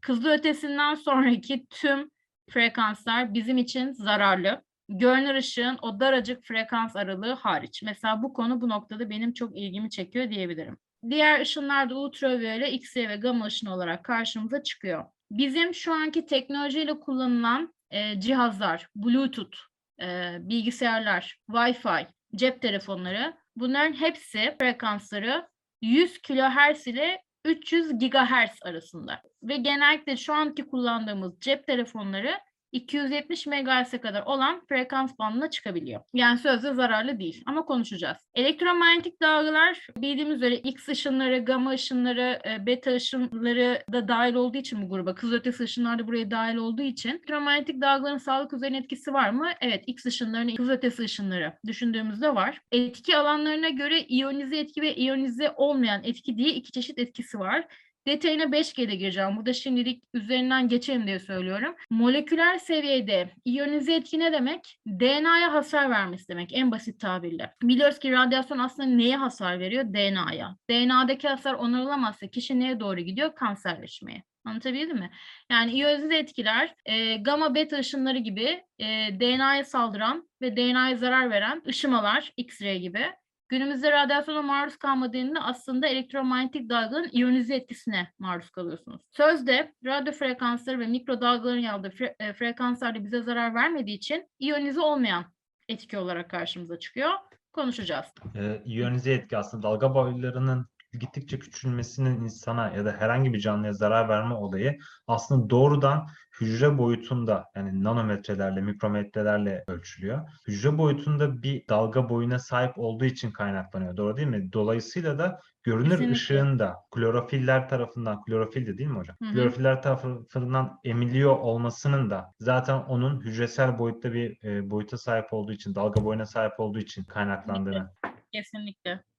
kızılötesinden 0.00 0.94
sonraki 0.94 1.66
tüm 1.70 2.10
frekanslar 2.50 3.34
bizim 3.34 3.58
için 3.58 3.92
zararlı. 3.92 4.62
Görünür 4.88 5.34
ışığın 5.34 5.78
o 5.82 6.00
daracık 6.00 6.44
frekans 6.44 6.96
aralığı 6.96 7.32
hariç. 7.32 7.82
Mesela 7.82 8.22
bu 8.22 8.32
konu 8.32 8.60
bu 8.60 8.68
noktada 8.68 9.10
benim 9.10 9.32
çok 9.32 9.56
ilgimi 9.58 9.90
çekiyor 9.90 10.30
diyebilirim. 10.30 10.78
Diğer 11.10 11.40
ışınlar 11.40 11.90
da 11.90 11.94
ultraviyole, 11.94 12.70
X-ray 12.70 13.08
ve 13.08 13.16
gamma 13.16 13.44
ışını 13.44 13.74
olarak 13.74 14.04
karşımıza 14.04 14.62
çıkıyor. 14.62 15.04
Bizim 15.30 15.74
şu 15.74 15.92
anki 15.92 16.26
teknolojiyle 16.26 17.00
kullanılan 17.00 17.74
e, 17.90 18.20
cihazlar, 18.20 18.88
Bluetooth, 18.96 19.58
e, 20.00 20.36
bilgisayarlar, 20.40 21.38
Wi-Fi, 21.50 22.06
cep 22.34 22.62
telefonları 22.62 23.34
bunların 23.56 23.92
hepsi 23.92 24.54
frekansları 24.58 25.48
100 25.82 26.22
kHz 26.22 26.86
ile 26.86 27.22
300 27.44 27.98
GHz 27.98 28.62
arasında. 28.62 29.22
Ve 29.42 29.56
genellikle 29.56 30.16
şu 30.16 30.34
anki 30.34 30.66
kullandığımız 30.66 31.40
cep 31.40 31.66
telefonları 31.66 32.34
270 32.72 33.46
MHz'e 33.46 34.00
kadar 34.00 34.22
olan 34.22 34.62
frekans 34.68 35.18
bandına 35.18 35.50
çıkabiliyor. 35.50 36.00
Yani 36.14 36.38
sözde 36.38 36.74
zararlı 36.74 37.18
değil 37.18 37.42
ama 37.46 37.64
konuşacağız. 37.64 38.16
Elektromanyetik 38.34 39.22
dalgalar 39.22 39.86
bildiğimiz 39.96 40.36
üzere 40.36 40.56
X 40.56 40.88
ışınları, 40.88 41.38
gamma 41.38 41.70
ışınları, 41.70 42.40
e, 42.46 42.66
beta 42.66 42.94
ışınları 42.94 43.82
da 43.92 44.08
dahil 44.08 44.34
olduğu 44.34 44.58
için 44.58 44.82
bu 44.82 44.88
gruba, 44.88 45.14
kızılötesi 45.14 45.62
ışınlar 45.62 45.98
da 45.98 46.06
buraya 46.06 46.30
dahil 46.30 46.56
olduğu 46.56 46.82
için 46.82 47.10
elektromanyetik 47.10 47.80
dalgaların 47.80 48.18
sağlık 48.18 48.52
üzerine 48.52 48.76
etkisi 48.76 49.12
var 49.12 49.30
mı? 49.30 49.48
Evet, 49.60 49.84
X 49.86 50.06
ışınlarının 50.06 50.54
kızılötesi 50.54 51.02
ışınları 51.02 51.52
düşündüğümüzde 51.66 52.34
var. 52.34 52.60
Etki 52.72 53.16
alanlarına 53.16 53.68
göre 53.68 54.00
iyonize 54.00 54.58
etki 54.58 54.82
ve 54.82 54.94
iyonize 54.94 55.50
olmayan 55.56 56.04
etki 56.04 56.36
diye 56.38 56.48
iki 56.48 56.72
çeşit 56.72 56.98
etkisi 56.98 57.38
var. 57.38 57.66
Detayına 58.06 58.42
5G'de 58.42 58.94
gireceğim. 58.94 59.36
Burada 59.36 59.52
şimdilik 59.52 60.02
üzerinden 60.14 60.68
geçelim 60.68 61.06
diye 61.06 61.18
söylüyorum. 61.18 61.74
Moleküler 61.90 62.58
seviyede 62.58 63.30
iyonize 63.44 63.94
etki 63.94 64.18
ne 64.18 64.32
demek? 64.32 64.78
DNA'ya 64.86 65.52
hasar 65.52 65.90
vermesi 65.90 66.28
demek 66.28 66.52
en 66.52 66.70
basit 66.70 67.00
tabirle. 67.00 67.54
Biliyoruz 67.62 67.98
ki 67.98 68.12
radyasyon 68.12 68.58
aslında 68.58 68.88
neye 68.88 69.16
hasar 69.16 69.60
veriyor? 69.60 69.84
DNA'ya. 69.84 70.56
DNA'daki 70.70 71.28
hasar 71.28 71.54
onarılamazsa 71.54 72.26
kişi 72.26 72.60
neye 72.60 72.80
doğru 72.80 73.00
gidiyor? 73.00 73.34
Kanserleşmeye. 73.34 74.22
Anlatabildim 74.44 74.98
mi? 74.98 75.10
Yani 75.50 75.72
iyonize 75.72 76.16
etkiler 76.16 76.74
e, 76.84 77.16
gamma 77.16 77.54
beta 77.54 77.76
ışınları 77.76 78.18
gibi 78.18 78.64
e, 78.78 78.86
DNA'ya 79.20 79.64
saldıran 79.64 80.28
ve 80.42 80.56
DNA'ya 80.56 80.96
zarar 80.96 81.30
veren 81.30 81.62
ışımalar, 81.68 82.32
X-ray 82.36 82.78
gibi 82.78 83.06
Günümüzde 83.48 83.92
radyasyona 83.92 84.42
maruz 84.42 84.76
kalmadığında 84.76 85.40
aslında 85.40 85.86
elektromanyetik 85.86 86.68
dalgaların 86.68 87.10
iyonize 87.12 87.54
etkisine 87.54 88.12
maruz 88.18 88.50
kalıyorsunuz. 88.50 89.02
Sözde 89.10 89.72
radyo 89.84 90.12
frekansları 90.12 90.78
ve 90.78 90.86
mikro 90.86 91.20
dalgaların 91.20 91.60
yaptığı 91.60 91.88
fre- 91.88 92.14
e, 92.20 92.32
frekanslarda 92.32 93.04
bize 93.04 93.22
zarar 93.22 93.54
vermediği 93.54 93.96
için 93.96 94.28
iyonize 94.38 94.80
olmayan 94.80 95.24
etki 95.68 95.98
olarak 95.98 96.30
karşımıza 96.30 96.78
çıkıyor. 96.78 97.10
Konuşacağız. 97.52 98.06
Ee, 98.34 98.62
iyonize 98.64 99.12
etki 99.12 99.38
aslında 99.38 99.62
dalga 99.62 99.94
boylarının 99.94 100.66
gittikçe 100.98 101.38
küçülmesinin 101.38 102.20
insana 102.20 102.70
ya 102.70 102.84
da 102.84 102.92
herhangi 102.92 103.32
bir 103.32 103.40
canlıya 103.40 103.72
zarar 103.72 104.08
verme 104.08 104.34
olayı 104.34 104.78
aslında 105.06 105.50
doğrudan 105.50 106.06
hücre 106.40 106.78
boyutunda 106.78 107.44
yani 107.56 107.84
nanometrelerle, 107.84 108.60
mikrometrelerle 108.60 109.64
ölçülüyor. 109.68 110.28
Hücre 110.48 110.78
boyutunda 110.78 111.42
bir 111.42 111.68
dalga 111.68 112.08
boyuna 112.08 112.38
sahip 112.38 112.78
olduğu 112.78 113.04
için 113.04 113.30
kaynaklanıyor. 113.30 113.96
Doğru 113.96 114.16
değil 114.16 114.28
mi? 114.28 114.52
Dolayısıyla 114.52 115.18
da 115.18 115.40
görünür 115.64 115.90
Kesinlikle. 115.90 116.12
ışığın 116.12 116.58
da 116.58 116.76
klorofiller 116.90 117.68
tarafından, 117.68 118.22
klorofil 118.22 118.66
de 118.66 118.78
değil 118.78 118.90
mi 118.90 118.98
hocam? 118.98 119.16
Hı 119.22 119.28
hı. 119.28 119.32
Klorofiller 119.34 119.82
tarafından 119.82 120.78
emiliyor 120.84 121.38
olmasının 121.38 122.10
da 122.10 122.32
zaten 122.40 122.78
onun 122.78 123.20
hücresel 123.20 123.78
boyutta 123.78 124.12
bir 124.12 124.44
e, 124.44 124.70
boyuta 124.70 124.98
sahip 124.98 125.32
olduğu 125.32 125.52
için, 125.52 125.74
dalga 125.74 126.04
boyuna 126.04 126.26
sahip 126.26 126.60
olduğu 126.60 126.78
için 126.78 127.04
kaynaklandığını 127.04 127.74
Kesinlikle. 127.74 128.15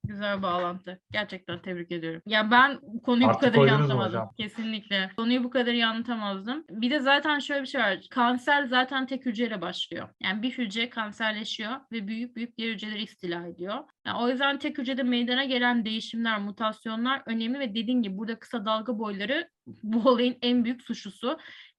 Güzel 0.04 0.42
bağlantı. 0.42 1.00
Gerçekten 1.10 1.62
tebrik 1.62 1.92
ediyorum. 1.92 2.22
Ya 2.26 2.50
ben 2.50 2.80
konuyu 3.02 3.26
bu 3.26 3.30
Artık 3.30 3.40
kadar 3.40 3.66
iyi 3.66 3.92
hocam? 3.94 4.30
Kesinlikle. 4.38 5.10
Konuyu 5.16 5.44
bu 5.44 5.50
kadar 5.50 5.72
iyi 5.72 5.86
anlatamazdım. 5.86 6.64
Bir 6.70 6.90
de 6.90 6.98
zaten 6.98 7.38
şöyle 7.38 7.62
bir 7.62 7.66
şey 7.66 7.80
var. 7.80 7.98
Kanser 8.10 8.64
zaten 8.64 9.06
tek 9.06 9.26
hücreyle 9.26 9.60
başlıyor. 9.60 10.08
Yani 10.22 10.42
bir 10.42 10.50
hücre 10.58 10.90
kanserleşiyor 10.90 11.72
ve 11.92 12.08
büyük 12.08 12.36
büyük 12.36 12.58
diğer 12.58 12.72
hücreleri 12.72 13.02
istila 13.02 13.46
ediyor. 13.46 13.78
Yani 14.06 14.18
o 14.22 14.28
yüzden 14.28 14.58
tek 14.58 14.78
hücrede 14.78 15.02
meydana 15.02 15.44
gelen 15.44 15.84
değişimler, 15.84 16.40
mutasyonlar 16.40 17.22
önemli 17.26 17.58
ve 17.58 17.74
dediğim 17.74 18.02
gibi 18.02 18.18
burada 18.18 18.38
kısa 18.38 18.64
dalga 18.64 18.98
boyları 18.98 19.48
bu 19.82 20.10
olayın 20.10 20.36
en 20.42 20.64
büyük 20.64 20.82
suçlusu. 20.82 21.38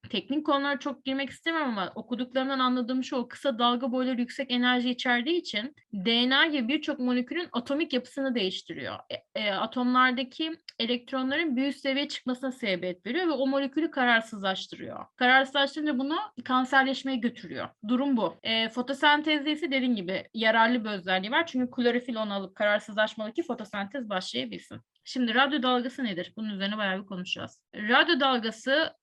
Teknik 0.10 0.46
konulara 0.46 0.80
çok 0.80 1.06
girmek 1.06 1.30
istemiyorum 1.30 1.70
ama 1.70 1.92
okuduklarımdan 1.96 2.60
anladığım 2.60 3.04
şu 3.04 3.16
o 3.16 3.28
kısa 3.28 3.60
dalga 3.60 3.92
boyları 3.92 4.20
yüksek 4.20 4.52
enerji 4.52 4.90
içerdiği 4.90 5.40
için 5.40 5.76
DNA 5.94 6.46
gibi 6.46 6.68
birçok 6.68 7.00
molekülün 7.00 7.48
atomik 7.52 7.94
yapısını 7.94 8.36
değiştiriyor. 8.36 8.96
E, 9.10 9.42
e, 9.42 9.52
atomlardaki 9.52 10.52
elektronların 10.80 11.56
bir 11.56 11.68
üst 11.68 11.80
seviyeye 11.80 12.08
çıkmasına 12.08 12.52
sebebiyet 12.52 13.06
veriyor 13.06 13.28
ve 13.28 13.32
o 13.32 13.48
molekülü 13.48 13.92
kararsızlaştırıyor. 13.92 15.06
Kararsızlaştırınca 15.16 16.00
bunu 16.00 16.18
kanserleşmeye 16.44 17.18
götürüyor. 17.18 17.70
Durum 17.88 18.18
bu. 18.18 18.36
E, 18.44 18.70
fotosentezde 18.70 19.52
ise 19.52 19.72
dediğim 19.72 19.96
gibi 19.96 20.24
yararlı 20.34 20.86
bir 20.86 20.90
özelliği 20.90 21.32
var. 21.32 21.46
Çünkü 21.46 21.72
klorofil 21.72 22.16
onu 22.16 22.34
alıp 22.34 22.56
kararsızlaşmalı 22.56 23.34
ki 23.34 23.44
fotosentez 23.44 24.10
başlayabilsin. 24.10 24.82
Şimdi 25.04 25.34
radyo 25.34 25.64
dalgası 25.64 26.04
nedir? 26.04 26.34
Bunun 26.38 26.50
üzerine 26.50 26.78
bayağı 26.78 27.02
bir 27.02 27.06
konuşacağız. 27.06 27.62
Radyo 27.76 28.20
dalgası 28.20 28.94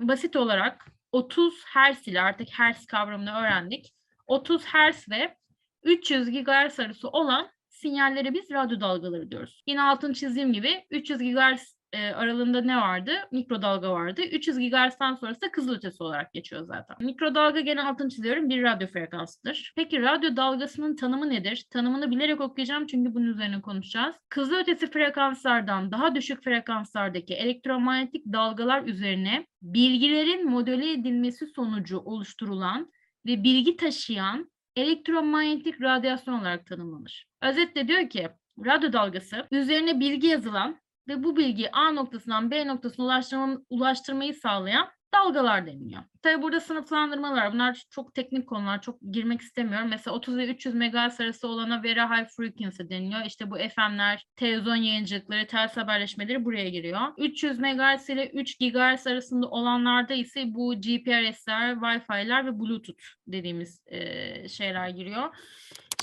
basit 0.00 0.36
olarak 0.36 0.86
30 1.12 1.64
Hz 1.64 2.08
ile 2.08 2.20
artık 2.20 2.48
Hz 2.48 2.86
kavramını 2.86 3.38
öğrendik. 3.38 3.94
30 4.26 4.64
Hz 4.64 5.08
ve 5.10 5.36
300 5.82 6.30
GHz 6.30 6.80
arası 6.80 7.08
olan 7.08 7.50
sinyallere 7.68 8.34
biz 8.34 8.50
radyo 8.50 8.80
dalgaları 8.80 9.30
diyoruz. 9.30 9.62
Yine 9.66 9.82
altını 9.82 10.14
çizdiğim 10.14 10.52
gibi 10.52 10.84
300 10.90 11.18
GHz 11.18 11.75
e, 11.92 12.10
aralığında 12.10 12.60
ne 12.60 12.76
vardı? 12.76 13.12
Mikrodalga 13.32 13.92
vardı. 13.92 14.22
300 14.22 14.58
GHz'den 14.58 15.14
sonrası 15.14 15.40
da 15.40 15.50
kızılötesi 15.50 16.02
olarak 16.02 16.32
geçiyor 16.32 16.62
zaten. 16.62 16.96
Mikrodalga 17.00 17.60
gene 17.60 17.82
altını 17.82 18.08
çiziyorum 18.08 18.48
bir 18.48 18.62
radyo 18.62 18.88
frekansıdır. 18.88 19.72
Peki 19.76 20.02
radyo 20.02 20.36
dalgasının 20.36 20.96
tanımı 20.96 21.30
nedir? 21.30 21.66
Tanımını 21.70 22.10
bilerek 22.10 22.40
okuyacağım 22.40 22.86
çünkü 22.86 23.14
bunun 23.14 23.26
üzerine 23.26 23.60
konuşacağız. 23.60 24.16
Kızılötesi 24.28 24.90
frekanslardan 24.90 25.92
daha 25.92 26.14
düşük 26.14 26.44
frekanslardaki 26.44 27.34
elektromanyetik 27.34 28.26
dalgalar 28.26 28.82
üzerine 28.82 29.46
bilgilerin 29.62 30.50
modele 30.50 30.92
edilmesi 30.92 31.46
sonucu 31.46 31.98
oluşturulan 31.98 32.90
ve 33.26 33.44
bilgi 33.44 33.76
taşıyan 33.76 34.50
elektromanyetik 34.76 35.82
radyasyon 35.82 36.40
olarak 36.40 36.66
tanımlanır. 36.66 37.26
Özetle 37.42 37.88
diyor 37.88 38.10
ki 38.10 38.28
radyo 38.64 38.92
dalgası 38.92 39.46
üzerine 39.50 40.00
bilgi 40.00 40.26
yazılan 40.26 40.80
ve 41.08 41.22
bu 41.22 41.36
bilgiyi 41.36 41.70
A 41.70 41.90
noktasından 41.90 42.50
B 42.50 42.66
noktasına 42.66 43.06
ulaştırma, 43.06 43.58
ulaştırmayı 43.70 44.34
sağlayan 44.34 44.88
dalgalar 45.14 45.66
deniliyor. 45.66 46.02
Tabi 46.22 46.42
burada 46.42 46.60
sınıflandırmalar. 46.60 47.52
Bunlar 47.52 47.82
çok 47.90 48.14
teknik 48.14 48.48
konular. 48.48 48.82
Çok 48.82 48.98
girmek 49.10 49.40
istemiyorum. 49.40 49.88
Mesela 49.88 50.16
30 50.16 50.36
ve 50.36 50.46
300 50.46 50.74
MHz 50.74 51.20
arası 51.20 51.48
olana 51.48 51.82
very 51.82 52.00
high 52.00 52.28
frequency 52.36 52.82
deniliyor. 52.90 53.24
İşte 53.26 53.50
bu 53.50 53.56
FM'ler, 53.56 54.26
televizyon 54.36 54.76
yayıncılıkları, 54.76 55.46
ters 55.46 55.76
haberleşmeleri 55.76 56.44
buraya 56.44 56.68
giriyor. 56.68 57.00
300 57.18 57.58
MHz 57.58 58.10
ile 58.10 58.30
3 58.30 58.58
GHz 58.58 59.06
arasında 59.06 59.48
olanlarda 59.48 60.14
ise 60.14 60.44
bu 60.46 60.74
GPRS'ler, 60.74 61.74
Wi-Fi'ler 61.74 62.46
ve 62.46 62.60
Bluetooth 62.60 63.02
dediğimiz 63.26 63.82
e, 63.86 64.48
şeyler 64.48 64.88
giriyor. 64.88 65.36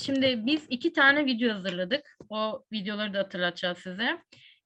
Şimdi 0.02 0.46
biz 0.46 0.66
iki 0.68 0.92
tane 0.92 1.26
video 1.26 1.54
hazırladık. 1.54 2.16
O 2.28 2.64
videoları 2.72 3.14
da 3.14 3.18
hatırlatacağız 3.18 3.78
size. 3.78 4.18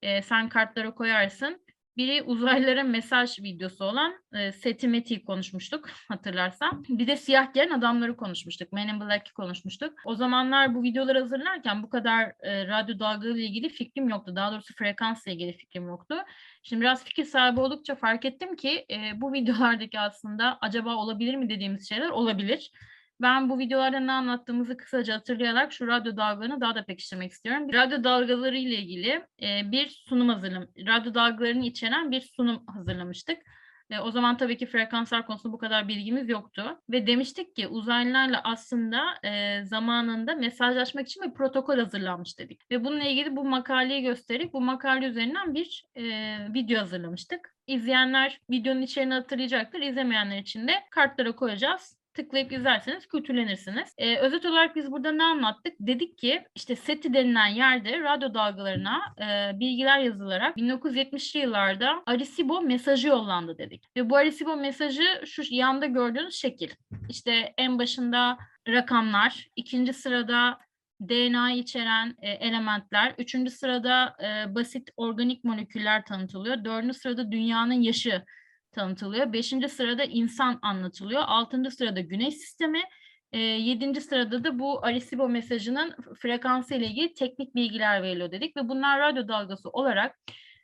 E, 0.02 0.22
sen 0.22 0.48
kartlara 0.48 0.94
koyarsın. 0.94 1.60
Biri 1.96 2.22
uzaylılara 2.22 2.82
mesaj 2.82 3.38
videosu 3.38 3.84
olan 3.84 4.14
e, 4.34 4.52
Seti 4.52 4.88
Meti'yi 4.88 5.24
konuşmuştuk 5.24 5.88
hatırlarsan. 6.08 6.84
Bir 6.88 7.06
de 7.06 7.16
siyah 7.16 7.54
giyen 7.54 7.70
adamları 7.70 8.16
konuşmuştuk. 8.16 8.72
Men 8.72 8.88
in 8.88 9.00
Black'i 9.00 9.32
konuşmuştuk. 9.32 9.94
O 10.04 10.14
zamanlar 10.14 10.74
bu 10.74 10.82
videoları 10.82 11.20
hazırlarken 11.20 11.82
bu 11.82 11.90
kadar 11.90 12.32
e, 12.40 12.66
radyo 12.66 12.98
dalgalı 12.98 13.38
ile 13.38 13.46
ilgili 13.46 13.68
fikrim 13.68 14.08
yoktu. 14.08 14.36
Daha 14.36 14.52
doğrusu 14.52 14.74
frekansla 14.74 15.30
ilgili 15.30 15.52
fikrim 15.52 15.86
yoktu. 15.86 16.16
Şimdi 16.62 16.80
biraz 16.80 17.04
fikir 17.04 17.24
sahibi 17.24 17.60
oldukça 17.60 17.94
fark 17.94 18.24
ettim 18.24 18.56
ki 18.56 18.86
e, 18.90 19.20
bu 19.20 19.32
videolardaki 19.32 20.00
aslında 20.00 20.58
acaba 20.60 20.96
olabilir 20.96 21.34
mi 21.34 21.48
dediğimiz 21.48 21.88
şeyler 21.88 22.08
olabilir. 22.08 22.70
Ben 23.20 23.48
bu 23.48 23.58
videolarda 23.58 24.00
ne 24.00 24.12
anlattığımızı 24.12 24.76
kısaca 24.76 25.14
hatırlayarak 25.14 25.72
şu 25.72 25.86
radyo 25.86 26.16
dalgalarını 26.16 26.60
daha 26.60 26.74
da 26.74 26.84
pekiştirmek 26.84 27.32
istiyorum. 27.32 27.72
Radyo 27.72 28.04
dalgaları 28.04 28.58
ile 28.58 28.74
ilgili 28.74 29.26
e, 29.42 29.72
bir 29.72 30.02
sunum 30.08 30.28
hazırlam, 30.28 30.66
radyo 30.86 31.14
dalgalarını 31.14 31.66
içeren 31.66 32.10
bir 32.10 32.20
sunum 32.20 32.66
hazırlamıştık. 32.66 33.38
Ve 33.90 34.00
o 34.00 34.10
zaman 34.10 34.36
tabii 34.36 34.56
ki 34.56 34.66
frekanslar 34.66 35.26
konusunda 35.26 35.52
bu 35.52 35.58
kadar 35.58 35.88
bilgimiz 35.88 36.28
yoktu. 36.28 36.80
Ve 36.90 37.06
demiştik 37.06 37.56
ki 37.56 37.68
uzaylılarla 37.68 38.40
aslında 38.44 39.02
e, 39.24 39.64
zamanında 39.64 40.34
mesajlaşmak 40.34 41.08
için 41.08 41.22
bir 41.22 41.34
protokol 41.34 41.78
hazırlanmış 41.78 42.38
dedik. 42.38 42.70
Ve 42.70 42.84
bununla 42.84 43.04
ilgili 43.04 43.36
bu 43.36 43.44
makaleyi 43.44 44.02
gösterip 44.02 44.52
bu 44.52 44.60
makale 44.60 45.06
üzerinden 45.06 45.54
bir 45.54 45.84
e, 45.94 46.02
video 46.54 46.80
hazırlamıştık. 46.80 47.54
İzleyenler 47.66 48.40
videonun 48.50 48.82
içeriğini 48.82 49.14
hatırlayacaktır. 49.14 49.80
İzlemeyenler 49.80 50.38
için 50.38 50.68
de 50.68 50.72
kartlara 50.90 51.32
koyacağız 51.32 51.97
tıklayıp 52.18 52.52
izlerseniz 52.52 53.06
kültürlenirsiniz. 53.06 53.94
Ee, 53.98 54.16
özet 54.16 54.46
olarak 54.46 54.76
biz 54.76 54.92
burada 54.92 55.12
ne 55.12 55.24
anlattık? 55.24 55.74
Dedik 55.80 56.18
ki 56.18 56.44
işte 56.54 56.76
SETI 56.76 57.14
denilen 57.14 57.46
yerde 57.46 58.00
radyo 58.00 58.34
dalgalarına 58.34 59.00
e, 59.18 59.58
bilgiler 59.60 59.98
yazılarak 59.98 60.56
1970'li 60.56 61.40
yıllarda 61.40 62.02
Arecibo 62.06 62.60
mesajı 62.60 63.08
yollandı 63.08 63.58
dedik. 63.58 63.84
Ve 63.96 64.10
bu 64.10 64.16
Arecibo 64.16 64.56
mesajı 64.56 65.22
şu 65.26 65.42
yanda 65.50 65.86
gördüğünüz 65.86 66.34
şekil. 66.34 66.70
İşte 67.08 67.54
en 67.58 67.78
başında 67.78 68.38
rakamlar, 68.68 69.48
ikinci 69.56 69.92
sırada 69.92 70.58
DNA 71.00 71.52
içeren 71.52 72.16
e, 72.22 72.30
elementler, 72.30 73.14
üçüncü 73.18 73.50
sırada 73.50 74.16
e, 74.22 74.54
basit 74.54 74.90
organik 74.96 75.44
moleküller 75.44 76.04
tanıtılıyor, 76.04 76.64
dördüncü 76.64 76.94
sırada 76.94 77.32
dünyanın 77.32 77.82
yaşı 77.82 78.24
tanıtılıyor. 78.72 79.32
Beşinci 79.32 79.68
sırada 79.68 80.04
insan 80.04 80.58
anlatılıyor. 80.62 81.22
Altıncı 81.26 81.70
sırada 81.70 82.00
güneş 82.00 82.34
sistemi. 82.34 82.82
E, 83.32 83.38
yedinci 83.38 84.00
sırada 84.00 84.44
da 84.44 84.58
bu 84.58 84.84
Arecibo 84.84 85.28
mesajının 85.28 85.94
frekansı 86.18 86.74
ile 86.74 86.86
ilgili 86.86 87.14
teknik 87.14 87.54
bilgiler 87.54 88.02
veriliyor 88.02 88.30
dedik 88.30 88.56
ve 88.56 88.68
bunlar 88.68 89.00
radyo 89.00 89.28
dalgası 89.28 89.70
olarak 89.70 90.16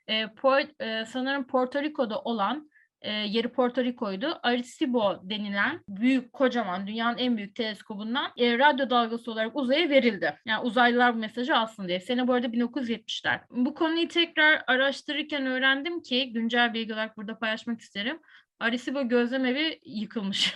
e, 0.08 0.26
por, 0.26 0.60
e, 0.80 1.04
sanırım 1.06 1.46
Porto 1.46 1.82
Rico'da 1.82 2.20
olan 2.20 2.70
e, 3.04 3.12
yeri 3.12 3.48
Porto 3.48 3.84
Rico'ydu. 3.84 4.38
Arecibo 4.42 5.20
denilen 5.22 5.84
büyük, 5.88 6.32
kocaman, 6.32 6.86
dünyanın 6.86 7.18
en 7.18 7.36
büyük 7.36 7.54
teleskobundan 7.56 8.32
e, 8.36 8.58
radyo 8.58 8.90
dalgası 8.90 9.32
olarak 9.32 9.56
uzaya 9.56 9.88
verildi. 9.88 10.38
Yani 10.46 10.62
uzaylılar 10.62 11.14
bu 11.14 11.18
mesajı 11.18 11.56
alsın 11.56 11.88
diye. 11.88 12.00
Sene 12.00 12.28
bu 12.28 12.32
arada 12.32 12.46
1970'ler. 12.46 13.40
Bu 13.50 13.74
konuyu 13.74 14.08
tekrar 14.08 14.62
araştırırken 14.66 15.46
öğrendim 15.46 16.02
ki 16.02 16.32
güncel 16.32 16.74
bilgi 16.74 16.94
olarak 16.94 17.16
burada 17.16 17.38
paylaşmak 17.38 17.80
isterim. 17.80 18.20
Arecibo 18.60 19.08
gözlem 19.08 19.44
evi 19.44 19.80
yıkılmış. 19.84 20.54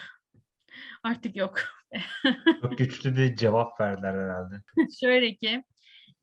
Artık 1.03 1.37
yok. 1.37 1.59
Çok 2.63 2.79
güçlü 2.79 3.17
bir 3.17 3.37
cevap 3.37 3.81
verdiler 3.81 4.15
herhalde. 4.15 4.55
Şöyle 5.01 5.35
ki 5.35 5.65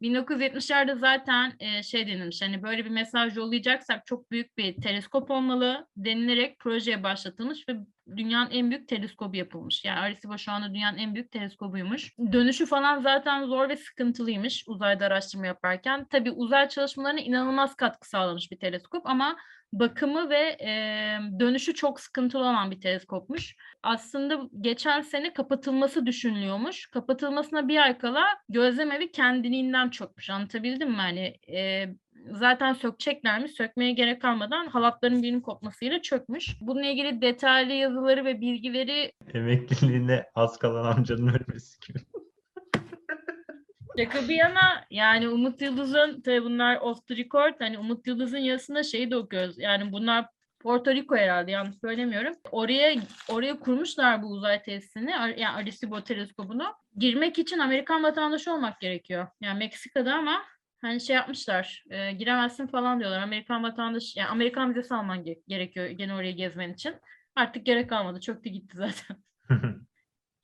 1970'lerde 0.01 0.95
zaten 0.95 1.53
e, 1.59 1.83
şey 1.83 2.07
denilmiş 2.07 2.41
hani 2.41 2.63
böyle 2.63 2.85
bir 2.85 2.89
mesaj 2.89 3.37
yollayacaksak 3.37 4.05
çok 4.05 4.31
büyük 4.31 4.57
bir 4.57 4.81
teleskop 4.81 5.31
olmalı 5.31 5.87
denilerek 5.97 6.59
projeye 6.59 7.03
başlatılmış 7.03 7.69
ve 7.69 7.73
dünyanın 8.17 8.51
en 8.51 8.69
büyük 8.69 8.87
teleskobu 8.87 9.35
yapılmış. 9.35 9.85
Yani 9.85 9.99
Arecibo 9.99 10.37
şu 10.37 10.51
anda 10.51 10.73
dünyanın 10.73 10.97
en 10.97 11.15
büyük 11.15 11.31
teleskobuymuş. 11.31 12.13
Dönüşü 12.31 12.65
falan 12.65 13.01
zaten 13.01 13.45
zor 13.45 13.69
ve 13.69 13.75
sıkıntılıymış 13.75 14.63
uzayda 14.67 15.05
araştırma 15.05 15.45
yaparken. 15.45 16.05
Tabii 16.05 16.31
uzay 16.31 16.69
çalışmalarına 16.69 17.19
inanılmaz 17.19 17.75
katkı 17.75 18.09
sağlamış 18.09 18.51
bir 18.51 18.59
teleskop 18.59 19.07
ama 19.07 19.35
bakımı 19.73 20.29
ve 20.29 20.57
e, 20.61 20.69
dönüşü 21.39 21.73
çok 21.73 21.99
sıkıntılı 21.99 22.41
olan 22.41 22.71
bir 22.71 22.81
teleskopmuş. 22.81 23.55
Aslında 23.83 24.41
geçen 24.61 25.01
sene 25.01 25.33
kapatılması 25.33 26.05
düşünülüyormuş. 26.05 26.87
Kapatılmasına 26.87 27.67
bir 27.67 27.77
ay 27.77 27.97
kala 27.97 28.23
gözlem 28.49 28.91
evi 28.91 29.11
kendiliğinden 29.11 29.89
çökmüş. 29.89 30.29
Anlatabildim 30.29 30.89
mi? 30.89 30.95
Hani 30.95 31.37
e, 31.57 31.87
zaten 32.31 32.73
sökeceklermiş. 32.73 33.51
Sökmeye 33.51 33.91
gerek 33.91 34.21
kalmadan 34.21 34.67
halatların 34.67 35.23
birinin 35.23 35.41
kopmasıyla 35.41 36.01
çökmüş. 36.01 36.55
Bununla 36.61 36.85
ilgili 36.85 37.21
detaylı 37.21 37.73
yazıları 37.73 38.25
ve 38.25 38.41
bilgileri 38.41 39.11
Emekliliğine 39.33 40.25
az 40.35 40.57
kalan 40.59 40.95
amcanın 40.95 41.27
ölmesi 41.27 41.79
gibi. 41.87 41.99
Şaka 43.97 44.29
bir 44.29 44.35
yana 44.35 44.85
yani 44.89 45.29
Umut 45.29 45.61
Yıldız'ın 45.61 46.21
tabii 46.21 46.43
bunlar 46.43 46.77
off 46.77 47.07
the 47.07 47.17
record 47.17 47.53
hani 47.59 47.77
Umut 47.77 48.07
Yıldız'ın 48.07 48.37
yazısında 48.37 48.83
şeyi 48.83 49.11
de 49.11 49.17
okuyoruz. 49.17 49.59
Yani 49.59 49.91
bunlar 49.91 50.25
Porto 50.65 50.91
Rico 50.91 51.15
herhalde 51.15 51.51
yanlış 51.51 51.75
söylemiyorum. 51.75 52.33
Oraya 52.51 52.95
oraya 53.29 53.59
kurmuşlar 53.59 54.23
bu 54.23 54.27
uzay 54.27 54.61
tesisini. 54.61 55.11
Yani 55.11 55.49
Arecibo 55.49 56.01
teleskobunu. 56.01 56.63
Girmek 56.97 57.39
için 57.39 57.59
Amerikan 57.59 58.03
vatandaşı 58.03 58.53
olmak 58.53 58.79
gerekiyor. 58.79 59.27
Yani 59.41 59.59
Meksika'da 59.59 60.13
ama 60.13 60.41
hani 60.85 61.01
şey 61.01 61.15
yapmışlar. 61.15 61.83
E, 61.89 62.11
giremezsin 62.11 62.67
falan 62.67 62.99
diyorlar. 62.99 63.19
Amerikan 63.19 63.63
vatandaşı 63.63 64.19
yani 64.19 64.29
Amerikan 64.29 64.69
vizesi 64.69 64.95
alman 64.95 65.23
ge- 65.23 65.41
gerekiyor 65.47 65.85
gene 65.85 66.13
oraya 66.15 66.31
gezmen 66.31 66.73
için. 66.73 66.95
Artık 67.35 67.65
gerek 67.65 67.89
kalmadı. 67.89 68.19
Çöktü 68.19 68.49
gitti 68.49 68.77
zaten. 68.77 69.17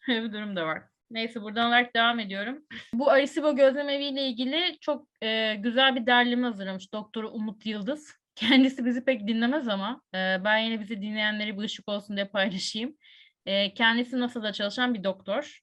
Öyle 0.07 0.23
bir 0.23 0.33
durum 0.33 0.55
da 0.55 0.65
var. 0.65 0.83
Neyse 1.11 1.41
buradan 1.41 1.67
olarak 1.67 1.95
devam 1.95 2.19
ediyorum. 2.19 2.65
Bu 2.93 3.11
Arecibo 3.11 3.55
Gözlem 3.55 3.89
Evi 3.89 4.03
ile 4.03 4.27
ilgili 4.27 4.77
çok 4.81 5.07
e, 5.23 5.55
güzel 5.55 5.95
bir 5.95 6.05
derleme 6.05 6.47
hazırlamış 6.47 6.93
Doktor 6.93 7.23
Umut 7.23 7.65
Yıldız. 7.65 8.15
Kendisi 8.35 8.85
bizi 8.85 9.05
pek 9.05 9.27
dinlemez 9.27 9.67
ama 9.67 10.01
e, 10.13 10.17
ben 10.43 10.57
yine 10.57 10.79
bizi 10.79 11.01
dinleyenleri 11.01 11.57
bir 11.57 11.63
ışık 11.63 11.89
olsun 11.89 12.15
diye 12.15 12.25
paylaşayım. 12.25 12.97
E, 13.45 13.73
kendisi 13.73 14.19
NASA'da 14.19 14.53
çalışan 14.53 14.93
bir 14.93 15.03
doktor. 15.03 15.59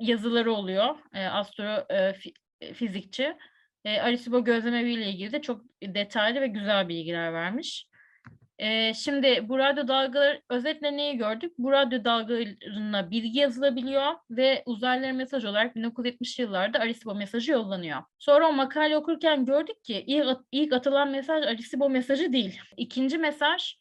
Yazıları 0.00 0.52
oluyor. 0.52 0.96
E, 1.14 1.26
astro 1.26 1.86
e, 1.94 2.12
fi, 2.12 2.32
fizikçi. 2.74 3.36
E, 3.88 4.00
Arecibo 4.00 4.44
Gözlem 4.44 4.74
Evi 4.74 4.92
ile 4.92 5.10
ilgili 5.10 5.32
de 5.32 5.42
çok 5.42 5.64
detaylı 5.82 6.40
ve 6.40 6.46
güzel 6.46 6.88
bilgiler 6.88 7.32
vermiş. 7.32 7.88
Ee, 8.58 8.94
şimdi 8.94 9.48
bu 9.48 9.58
radyo 9.58 9.88
dalgaları 9.88 10.42
özetle 10.50 10.96
neyi 10.96 11.16
gördük? 11.16 11.52
Bu 11.58 11.72
radyo 11.72 12.04
dalgalarına 12.04 13.10
bilgi 13.10 13.38
yazılabiliyor 13.38 14.12
ve 14.30 14.62
uzaylılara 14.66 15.12
mesaj 15.12 15.44
olarak 15.44 15.76
1970 15.76 16.38
yıllarda 16.38 16.78
Arecibo 16.78 17.14
mesajı 17.14 17.52
yollanıyor. 17.52 18.02
Sonra 18.18 18.48
o 18.48 18.52
makale 18.52 18.96
okurken 18.96 19.44
gördük 19.44 19.84
ki 19.84 20.04
ilk, 20.06 20.38
ilk 20.52 20.72
atılan 20.72 21.10
mesaj 21.10 21.46
Arecibo 21.46 21.90
mesajı 21.90 22.32
değil. 22.32 22.60
İkinci 22.76 23.18
mesaj 23.18 23.74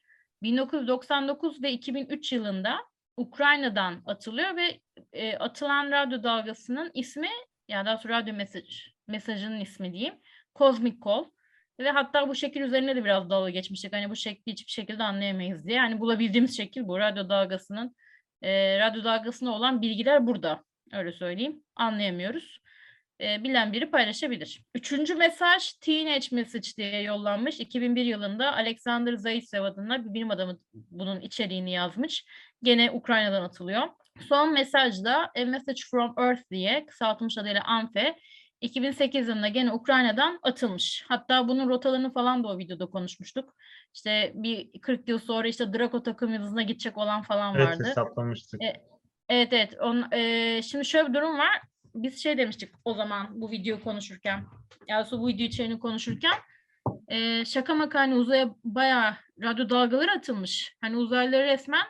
1999 0.43 1.63
ve 1.63 1.71
2003 1.71 2.31
yılında 2.31 2.77
Ukrayna'dan 3.17 4.01
atılıyor 4.05 4.55
ve 4.55 4.79
e, 5.13 5.37
atılan 5.37 5.91
radyo 5.91 6.23
dalgasının 6.23 6.91
ismi 6.93 7.29
yani 7.67 7.85
daha 7.85 7.97
sonra 7.97 8.21
radyo 8.21 8.33
mesaj, 8.33 8.96
mesajının 9.07 9.59
ismi 9.59 9.93
diyeyim 9.93 10.15
Cosmic 10.55 10.95
Call. 11.05 11.25
Ve 11.79 11.91
hatta 11.91 12.29
bu 12.29 12.35
şekil 12.35 12.61
üzerine 12.61 12.95
de 12.95 13.03
biraz 13.03 13.29
dalga 13.29 13.49
geçmiştik. 13.49 13.93
Hani 13.93 14.09
bu 14.09 14.15
şekli 14.15 14.51
hiçbir 14.51 14.71
şekilde 14.71 15.03
anlayamayız 15.03 15.67
diye. 15.67 15.77
Yani 15.77 15.99
bulabildiğimiz 15.99 16.57
şekil 16.57 16.87
bu. 16.87 16.99
Radyo 16.99 17.29
dalgasının, 17.29 17.95
e, 18.41 18.79
radyo 18.79 19.03
dalgasında 19.03 19.51
olan 19.51 19.81
bilgiler 19.81 20.27
burada. 20.27 20.63
Öyle 20.93 21.11
söyleyeyim. 21.11 21.63
Anlayamıyoruz. 21.75 22.59
E, 23.21 23.43
bilen 23.43 23.73
biri 23.73 23.91
paylaşabilir. 23.91 24.63
Üçüncü 24.75 25.15
mesaj 25.15 25.73
Teenage 25.73 26.27
Message 26.31 26.67
diye 26.77 27.01
yollanmış. 27.01 27.59
2001 27.59 28.05
yılında 28.05 28.55
Alexander 28.55 29.13
Zaitsev 29.13 29.63
adında 29.63 30.05
bir 30.05 30.13
bilim 30.13 30.31
adamı 30.31 30.59
bunun 30.73 31.21
içeriğini 31.21 31.71
yazmış. 31.71 32.25
Gene 32.63 32.91
Ukrayna'dan 32.91 33.41
atılıyor. 33.41 33.87
Son 34.29 34.53
mesajda 34.53 35.31
A 35.37 35.45
Message 35.45 35.81
from 35.91 36.13
Earth 36.17 36.41
diye 36.51 36.85
kısaltılmış 36.85 37.37
adıyla 37.37 37.61
ANFE 37.63 38.15
2008 38.61 39.27
yılında 39.27 39.47
gene 39.47 39.71
Ukrayna'dan 39.71 40.39
atılmış. 40.43 41.05
Hatta 41.07 41.47
bunun 41.47 41.69
rotalarını 41.69 42.13
falan 42.13 42.43
da 42.43 42.47
o 42.47 42.57
videoda 42.57 42.85
konuşmuştuk. 42.85 43.55
İşte 43.93 44.31
bir 44.35 44.81
40 44.81 45.09
yıl 45.09 45.19
sonra 45.19 45.47
işte 45.47 45.73
Draco 45.73 46.03
takım 46.03 46.33
yıldızına 46.33 46.61
gidecek 46.61 46.97
olan 46.97 47.21
falan 47.21 47.55
Evet 47.55 47.67
vardı. 47.67 47.83
hesaplamıştık. 47.85 48.63
E, 48.63 48.73
evet 49.29 49.53
evet. 49.53 49.73
On, 49.81 50.11
e, 50.11 50.61
şimdi 50.61 50.85
şöyle 50.85 51.09
bir 51.09 51.13
durum 51.13 51.37
var. 51.37 51.61
Biz 51.95 52.23
şey 52.23 52.37
demiştik 52.37 52.71
o 52.85 52.93
zaman 52.93 53.27
bu 53.41 53.51
videoyu 53.51 53.83
konuşurken. 53.83 54.45
Yani 54.87 55.07
bu 55.11 55.27
video 55.27 55.45
içeriğini 55.45 55.79
konuşurken. 55.79 56.33
E, 57.07 57.45
şaka 57.45 57.75
maka 57.75 57.99
hani 57.99 58.15
uzaya 58.15 58.55
bayağı 58.63 59.13
radyo 59.41 59.69
dalgaları 59.69 60.11
atılmış. 60.11 60.75
Hani 60.81 60.97
uzaylıları 60.97 61.47
resmen 61.47 61.85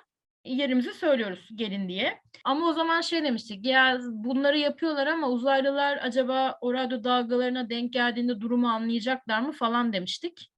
yerimizi 0.55 0.93
söylüyoruz 0.93 1.49
gelin 1.55 1.89
diye. 1.89 2.21
Ama 2.43 2.67
o 2.67 2.73
zaman 2.73 3.01
şey 3.01 3.23
demiştik 3.23 3.65
ya 3.65 3.99
bunları 4.03 4.57
yapıyorlar 4.57 5.07
ama 5.07 5.29
uzaylılar 5.29 5.99
acaba 6.01 6.57
o 6.61 6.73
radyo 6.73 7.03
dalgalarına 7.03 7.69
denk 7.69 7.93
geldiğinde 7.93 8.41
durumu 8.41 8.67
anlayacaklar 8.67 9.41
mı 9.41 9.51
falan 9.51 9.93
demiştik. 9.93 10.51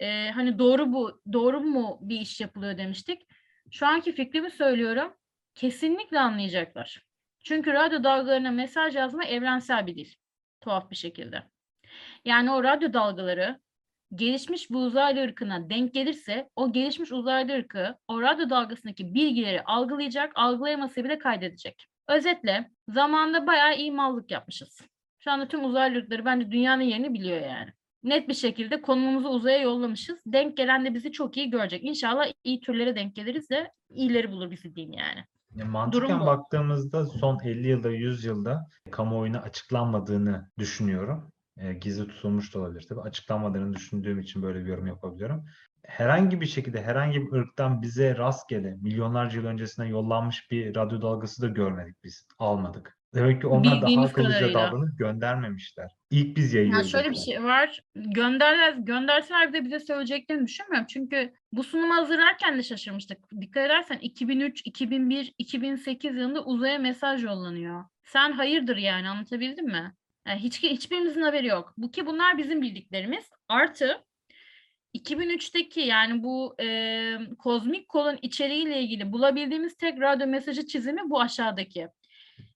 e, 0.00 0.30
hani 0.30 0.58
doğru 0.58 0.92
bu 0.92 1.20
doğru 1.32 1.60
mu 1.60 1.98
bir 2.02 2.20
iş 2.20 2.40
yapılıyor 2.40 2.78
demiştik. 2.78 3.22
Şu 3.70 3.86
anki 3.86 4.12
fikrimi 4.12 4.50
söylüyorum. 4.50 5.14
Kesinlikle 5.54 6.20
anlayacaklar. 6.20 7.02
Çünkü 7.44 7.72
radyo 7.72 8.04
dalgalarına 8.04 8.50
mesaj 8.50 8.96
yazma 8.96 9.24
evrensel 9.24 9.86
bir 9.86 9.96
dil. 9.96 10.08
Tuhaf 10.60 10.90
bir 10.90 10.96
şekilde. 10.96 11.42
Yani 12.24 12.50
o 12.50 12.64
radyo 12.64 12.92
dalgaları 12.92 13.60
gelişmiş 14.14 14.70
bir 14.70 14.74
uzaylı 14.76 15.20
ırkına 15.20 15.70
denk 15.70 15.94
gelirse 15.94 16.48
o 16.56 16.72
gelişmiş 16.72 17.12
uzaylı 17.12 17.52
ırkı 17.52 17.94
o 18.08 18.22
radyo 18.22 18.50
dalgasındaki 18.50 19.14
bilgileri 19.14 19.62
algılayacak, 19.62 20.32
algılayamasa 20.34 21.04
bile 21.04 21.18
kaydedecek. 21.18 21.86
Özetle 22.08 22.70
zamanda 22.88 23.46
bayağı 23.46 23.76
iyi 23.76 23.92
mallık 23.92 24.30
yapmışız. 24.30 24.80
Şu 25.18 25.30
anda 25.30 25.48
tüm 25.48 25.64
uzaylı 25.64 25.98
ırkları 25.98 26.24
bence 26.24 26.50
dünyanın 26.50 26.82
yerini 26.82 27.14
biliyor 27.14 27.40
yani. 27.40 27.70
Net 28.02 28.28
bir 28.28 28.34
şekilde 28.34 28.82
konumumuzu 28.82 29.28
uzaya 29.28 29.58
yollamışız. 29.58 30.18
Denk 30.26 30.56
gelen 30.56 30.84
de 30.84 30.94
bizi 30.94 31.12
çok 31.12 31.36
iyi 31.36 31.50
görecek. 31.50 31.84
İnşallah 31.84 32.26
iyi 32.44 32.60
türlere 32.60 32.96
denk 32.96 33.14
geliriz 33.14 33.50
de 33.50 33.72
iyileri 33.90 34.32
bulur 34.32 34.50
bizi 34.50 34.74
diyeyim 34.74 34.92
yani. 34.92 35.24
Ya 35.54 35.64
mantıken 35.64 36.08
Durum 36.08 36.20
bu. 36.20 36.26
baktığımızda 36.26 37.06
son 37.06 37.38
50 37.44 37.68
yılda 37.68 37.90
100 37.90 38.24
yılda 38.24 38.68
kamuoyuna 38.90 39.38
açıklanmadığını 39.40 40.50
düşünüyorum. 40.58 41.32
E, 41.56 41.72
gizli 41.72 42.06
tutulmuş 42.08 42.54
da 42.54 42.58
olabilir 42.58 42.86
tabii. 42.88 43.00
Açıklanmadığını 43.00 43.74
düşündüğüm 43.76 44.20
için 44.20 44.42
böyle 44.42 44.60
bir 44.64 44.68
yorum 44.70 44.86
yapabiliyorum. 44.86 45.44
Herhangi 45.86 46.40
bir 46.40 46.46
şekilde 46.46 46.82
herhangi 46.82 47.20
bir 47.26 47.32
ırktan 47.32 47.82
bize 47.82 48.16
rastgele 48.16 48.76
milyonlarca 48.82 49.40
yıl 49.40 49.46
öncesine 49.46 49.88
yollanmış 49.88 50.50
bir 50.50 50.74
radyo 50.74 51.02
dalgası 51.02 51.42
da 51.42 51.46
görmedik 51.48 52.04
biz. 52.04 52.26
Almadık. 52.38 52.98
Demek 53.14 53.40
ki 53.40 53.46
onlar 53.46 53.72
daha 53.72 53.80
Bildiğimiz 53.80 54.10
akıllıca 54.10 54.32
kadarıyla. 54.38 54.60
davranıp 54.60 54.98
göndermemişler. 54.98 55.90
İlk 56.10 56.36
biz 56.36 56.54
Ya 56.54 56.60
yayıyoruz. 56.60 56.90
şöyle 56.90 57.10
bir 57.10 57.16
şey 57.16 57.42
var. 57.44 57.80
Gönderler, 57.94 58.72
gönderseler 58.72 59.52
de 59.52 59.64
bize 59.64 59.78
söyleyeceklerini 59.80 60.46
düşünmüyorum. 60.46 60.86
Çünkü 60.86 61.32
bu 61.52 61.62
sunumu 61.64 61.94
hazırlarken 61.94 62.58
de 62.58 62.62
şaşırmıştık. 62.62 63.18
Dikkat 63.40 63.66
edersen 63.66 63.98
2003, 63.98 64.62
2001, 64.64 65.34
2008 65.38 66.16
yılında 66.16 66.44
uzaya 66.44 66.78
mesaj 66.78 67.24
yollanıyor. 67.24 67.84
Sen 68.04 68.32
hayırdır 68.32 68.76
yani 68.76 69.08
anlatabildim 69.08 69.66
mi? 69.66 69.94
Yani 70.26 70.40
hiç 70.40 70.62
hiçbirimizin 70.62 71.22
haberi 71.22 71.46
yok. 71.46 71.74
Bu 71.76 71.90
ki 71.90 72.06
bunlar 72.06 72.38
bizim 72.38 72.62
bildiklerimiz. 72.62 73.30
Artı 73.48 74.04
2003'teki 74.94 75.80
yani 75.80 76.22
bu 76.22 76.54
e, 76.60 77.18
kozmik 77.38 77.88
kolun 77.88 78.18
içeriğiyle 78.22 78.80
ilgili 78.82 79.12
bulabildiğimiz 79.12 79.76
tek 79.76 80.00
radyo 80.00 80.26
mesajı 80.26 80.66
çizimi 80.66 81.10
bu 81.10 81.20
aşağıdaki. 81.20 81.88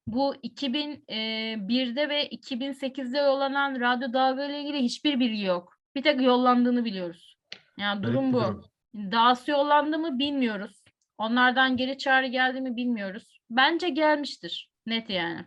Bu 0.06 0.34
2001'de 0.34 2.08
ve 2.08 2.28
2008'de 2.28 3.18
yollanan 3.18 3.80
radyo 3.80 4.12
dalga 4.12 4.44
ile 4.44 4.60
ilgili 4.60 4.78
hiçbir 4.78 5.20
bilgi 5.20 5.42
yok. 5.42 5.76
Bir 5.94 6.02
tek 6.02 6.22
yollandığını 6.22 6.84
biliyoruz. 6.84 7.36
Yani 7.78 8.02
durum 8.02 8.28
bir 8.28 8.32
bu. 8.32 8.40
durum. 8.40 8.64
Dahası 8.94 9.50
yollandı 9.50 9.98
mı 9.98 10.18
bilmiyoruz. 10.18 10.84
Onlardan 11.18 11.76
geri 11.76 11.98
çağrı 11.98 12.26
geldi 12.26 12.60
mi 12.60 12.76
bilmiyoruz. 12.76 13.40
Bence 13.50 13.88
gelmiştir. 13.88 14.70
Net 14.86 15.10
yani. 15.10 15.44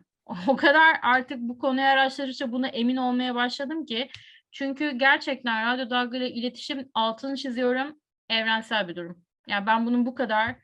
O 0.48 0.56
kadar 0.56 1.00
artık 1.02 1.40
bu 1.40 1.60
konuyu 1.60 1.86
araştırdıkça 1.86 2.52
buna 2.52 2.68
emin 2.68 2.96
olmaya 2.96 3.36
başladım 3.36 3.86
ki. 3.86 4.10
Çünkü 4.52 4.92
gerçekten 4.92 5.66
radyo 5.74 5.90
dalgayla 5.90 6.28
iletişim 6.28 6.90
altını 6.94 7.36
çiziyorum. 7.36 8.00
Evrensel 8.30 8.88
bir 8.88 8.96
durum. 8.96 9.26
Yani 9.48 9.66
ben 9.66 9.86
bunun 9.86 10.06
bu 10.06 10.16
kadar 10.16 10.56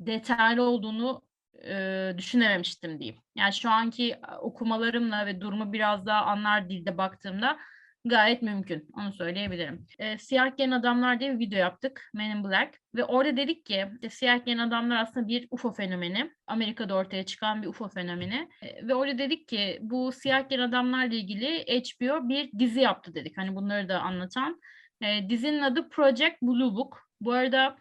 detaylı 0.00 0.62
olduğunu 0.62 1.22
e, 1.64 2.12
düşünememiştim 2.18 2.98
diyeyim. 2.98 3.20
Yani 3.36 3.52
şu 3.52 3.70
anki 3.70 4.16
okumalarımla 4.40 5.26
ve 5.26 5.40
durumu 5.40 5.72
biraz 5.72 6.06
daha 6.06 6.24
anlar 6.24 6.70
dilde 6.70 6.98
baktığımda 6.98 7.58
gayet 8.04 8.42
mümkün. 8.42 8.88
Onu 8.96 9.12
söyleyebilirim. 9.12 9.86
E, 9.98 10.18
siyah 10.18 10.56
gen 10.56 10.70
adamlar 10.70 11.20
diye 11.20 11.34
bir 11.34 11.38
video 11.38 11.58
yaptık. 11.58 12.10
Men 12.14 12.36
in 12.36 12.44
Black. 12.44 12.80
Ve 12.94 13.04
orada 13.04 13.36
dedik 13.36 13.66
ki 13.66 13.86
işte 13.94 14.10
siyah 14.10 14.44
gen 14.44 14.58
adamlar 14.58 14.96
aslında 14.96 15.28
bir 15.28 15.48
UFO 15.50 15.72
fenomeni. 15.72 16.30
Amerika'da 16.46 16.94
ortaya 16.94 17.26
çıkan 17.26 17.62
bir 17.62 17.66
UFO 17.66 17.88
fenomeni. 17.88 18.48
E, 18.62 18.86
ve 18.88 18.94
orada 18.94 19.18
dedik 19.18 19.48
ki 19.48 19.78
bu 19.82 20.12
siyah 20.12 20.48
gen 20.48 20.58
adamlarla 20.58 21.14
ilgili 21.14 21.64
HBO 21.80 22.28
bir 22.28 22.58
dizi 22.58 22.80
yaptı 22.80 23.14
dedik. 23.14 23.38
Hani 23.38 23.56
bunları 23.56 23.88
da 23.88 24.00
anlatan. 24.00 24.60
E, 25.02 25.28
dizinin 25.28 25.62
adı 25.62 25.88
Project 25.88 26.42
Blue 26.42 26.74
Book. 26.74 26.98
Bu 27.20 27.32
arada 27.32 27.76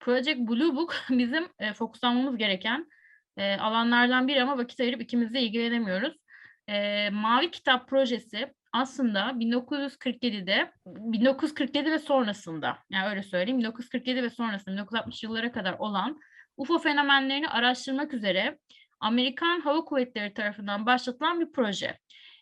Project 0.00 0.38
Blue 0.38 0.76
Book 0.76 0.96
bizim 1.10 1.48
e, 1.58 1.72
fokuslanmamız 1.72 2.36
gereken 2.36 2.86
e, 3.36 3.54
alanlardan 3.56 4.28
biri 4.28 4.42
ama 4.42 4.58
vakit 4.58 4.80
ayırıp 4.80 5.02
ikimiz 5.02 5.34
de 5.34 5.40
ilgilenemiyoruz. 5.40 6.16
E, 6.68 7.10
Mavi 7.10 7.50
Kitap 7.50 7.88
projesi 7.88 8.54
aslında 8.74 9.20
1947'de 9.20 10.72
1947 10.86 11.90
ve 11.90 11.98
sonrasında 11.98 12.78
yani 12.90 13.08
öyle 13.08 13.22
söyleyeyim 13.22 13.58
1947 13.58 14.22
ve 14.22 14.30
sonrasında 14.30 14.72
1960 14.72 15.22
yıllara 15.22 15.52
kadar 15.52 15.72
olan 15.78 16.20
UFO 16.56 16.78
fenomenlerini 16.78 17.48
araştırmak 17.48 18.14
üzere 18.14 18.58
Amerikan 19.00 19.60
Hava 19.60 19.84
Kuvvetleri 19.84 20.34
tarafından 20.34 20.86
başlatılan 20.86 21.40
bir 21.40 21.52
proje. 21.52 21.98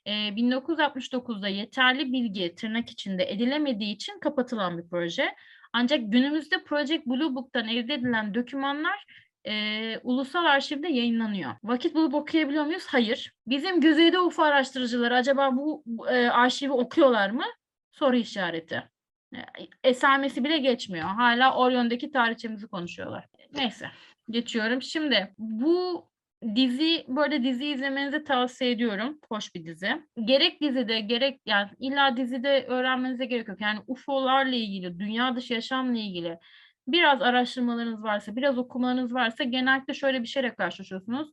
E, 0.07 0.13
1969'da 0.13 1.49
yeterli 1.49 2.13
bilgi 2.13 2.55
tırnak 2.55 2.91
içinde 2.91 3.31
edilemediği 3.31 3.95
için 3.95 4.19
kapatılan 4.21 4.79
bir 4.79 4.89
proje. 4.89 5.35
Ancak 5.73 6.01
günümüzde 6.13 6.65
Project 6.65 7.07
Blue 7.07 7.35
Book'tan 7.35 7.69
elde 7.69 7.95
edilen 7.95 8.35
dokümanlar 8.35 9.07
e, 9.47 9.99
ulusal 10.03 10.45
arşivde 10.45 10.89
yayınlanıyor. 10.89 11.53
Vakit 11.65 11.95
bulup 11.95 12.15
okuyabiliyor 12.15 12.65
muyuz? 12.65 12.87
Hayır. 12.87 13.33
Bizim 13.47 13.81
güzide 13.81 14.19
UFO 14.21 14.43
araştırıcıları 14.43 15.15
acaba 15.15 15.57
bu 15.57 15.85
e, 16.11 16.27
arşivi 16.29 16.73
okuyorlar 16.73 17.31
mı? 17.31 17.45
Soru 17.93 18.17
işareti. 18.17 18.83
E, 19.35 19.41
Esamesi 19.85 20.45
bile 20.45 20.59
geçmiyor. 20.59 21.09
Hala 21.09 21.57
Orion'daki 21.57 22.11
tarihçemizi 22.11 22.69
konuşuyorlar. 22.69 23.27
Neyse. 23.55 23.87
Geçiyorum. 24.31 24.83
Şimdi 24.83 25.35
bu 25.39 26.09
dizi 26.55 27.05
böyle 27.09 27.43
dizi 27.43 27.67
izlemenizi 27.67 28.25
tavsiye 28.25 28.71
ediyorum. 28.71 29.19
Hoş 29.29 29.55
bir 29.55 29.65
dizi. 29.65 30.03
Gerek 30.25 30.61
dizide 30.61 31.01
gerek 31.01 31.41
yani 31.47 31.71
illa 31.79 32.17
dizide 32.17 32.67
öğrenmenize 32.69 33.25
gerek 33.25 33.49
yok. 33.49 33.61
Yani 33.61 33.79
UFO'larla 33.87 34.55
ilgili, 34.57 34.99
dünya 34.99 35.37
dışı 35.37 35.55
yaşamla 35.55 35.99
ilgili 35.99 36.39
biraz 36.87 37.23
araştırmalarınız 37.23 38.03
varsa, 38.03 38.37
biraz 38.37 38.59
okumalarınız 38.59 39.15
varsa 39.15 39.45
genellikle 39.45 39.95
şöyle 39.95 40.23
bir 40.23 40.29
şeyle 40.29 40.55
karşılaşıyorsunuz. 40.55 41.29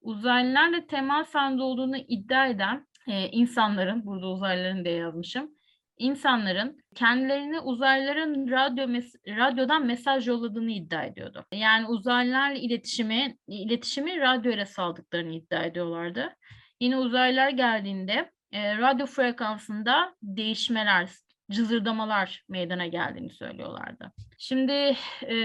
Uzaylılarla 0.00 0.86
temas 0.86 1.34
halinde 1.34 1.62
olduğunu 1.62 1.96
iddia 1.96 2.46
eden 2.46 2.86
e, 3.06 3.28
insanların, 3.28 4.06
burada 4.06 4.26
uzaylıların 4.26 4.84
diye 4.84 4.94
yazmışım, 4.94 5.50
insanların 5.98 6.78
kendilerine 6.94 7.60
uzaylıların 7.60 8.50
radyo 8.50 8.84
mes- 8.84 9.36
radyodan 9.36 9.86
mesaj 9.86 10.28
yolladığını 10.28 10.70
iddia 10.70 11.02
ediyordu. 11.02 11.44
Yani 11.52 11.86
uzaylılarla 11.86 12.58
iletişimi, 12.58 13.36
iletişimi 13.48 14.20
radyoyla 14.20 14.66
saldıklarını 14.66 15.34
iddia 15.34 15.62
ediyorlardı. 15.62 16.36
Yine 16.80 16.96
uzaylılar 16.96 17.48
geldiğinde 17.48 18.30
e, 18.52 18.78
radyo 18.78 19.06
frekansında 19.06 20.14
değişmeler, 20.22 21.10
cızırdamalar 21.50 22.44
meydana 22.48 22.86
geldiğini 22.86 23.30
söylüyorlardı. 23.30 24.12
Şimdi 24.38 24.96
e, 25.22 25.36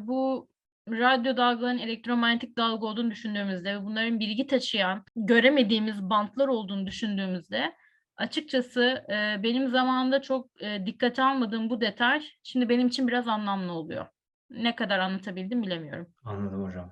bu 0.00 0.48
radyo 0.88 1.36
dalgaların 1.36 1.78
elektromanyetik 1.78 2.56
dalga 2.56 2.86
olduğunu 2.86 3.10
düşündüğümüzde 3.10 3.74
ve 3.74 3.84
bunların 3.84 4.20
bilgi 4.20 4.46
taşıyan, 4.46 5.04
göremediğimiz 5.16 6.02
bantlar 6.02 6.48
olduğunu 6.48 6.86
düşündüğümüzde 6.86 7.74
açıkçası 8.16 9.04
e, 9.08 9.42
benim 9.42 9.68
zamanında 9.68 10.22
çok 10.22 10.62
e, 10.62 10.86
dikkate 10.86 11.22
almadığım 11.22 11.70
bu 11.70 11.80
detay 11.80 12.22
şimdi 12.42 12.68
benim 12.68 12.88
için 12.88 13.08
biraz 13.08 13.28
anlamlı 13.28 13.72
oluyor. 13.72 14.06
Ne 14.50 14.76
kadar 14.76 14.98
anlatabildim 14.98 15.62
bilemiyorum. 15.62 16.06
Anladım 16.24 16.64
hocam. 16.64 16.90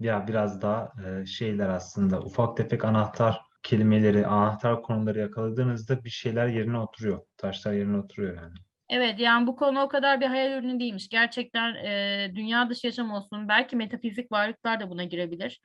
Ya 0.00 0.28
biraz 0.28 0.62
daha 0.62 0.92
e, 1.06 1.26
şeyler 1.26 1.68
aslında 1.68 2.20
ufak 2.20 2.56
tefek 2.56 2.84
anahtar 2.84 3.40
kelimeleri, 3.62 4.26
anahtar 4.26 4.82
konuları 4.82 5.18
yakaladığınızda 5.18 6.04
bir 6.04 6.10
şeyler 6.10 6.48
yerine 6.48 6.78
oturuyor. 6.78 7.20
Taşlar 7.36 7.72
yerine 7.72 7.96
oturuyor 7.96 8.36
yani. 8.36 8.54
Evet 8.88 9.20
yani 9.20 9.46
bu 9.46 9.56
konu 9.56 9.80
o 9.80 9.88
kadar 9.88 10.20
bir 10.20 10.26
hayal 10.26 10.58
ürünü 10.58 10.80
değilmiş. 10.80 11.08
Gerçekten 11.08 11.74
e, 11.74 12.30
dünya 12.34 12.70
dışı 12.70 12.86
yaşam 12.86 13.10
olsun. 13.10 13.48
Belki 13.48 13.76
metafizik 13.76 14.32
varlıklar 14.32 14.80
da 14.80 14.90
buna 14.90 15.04
girebilir. 15.04 15.60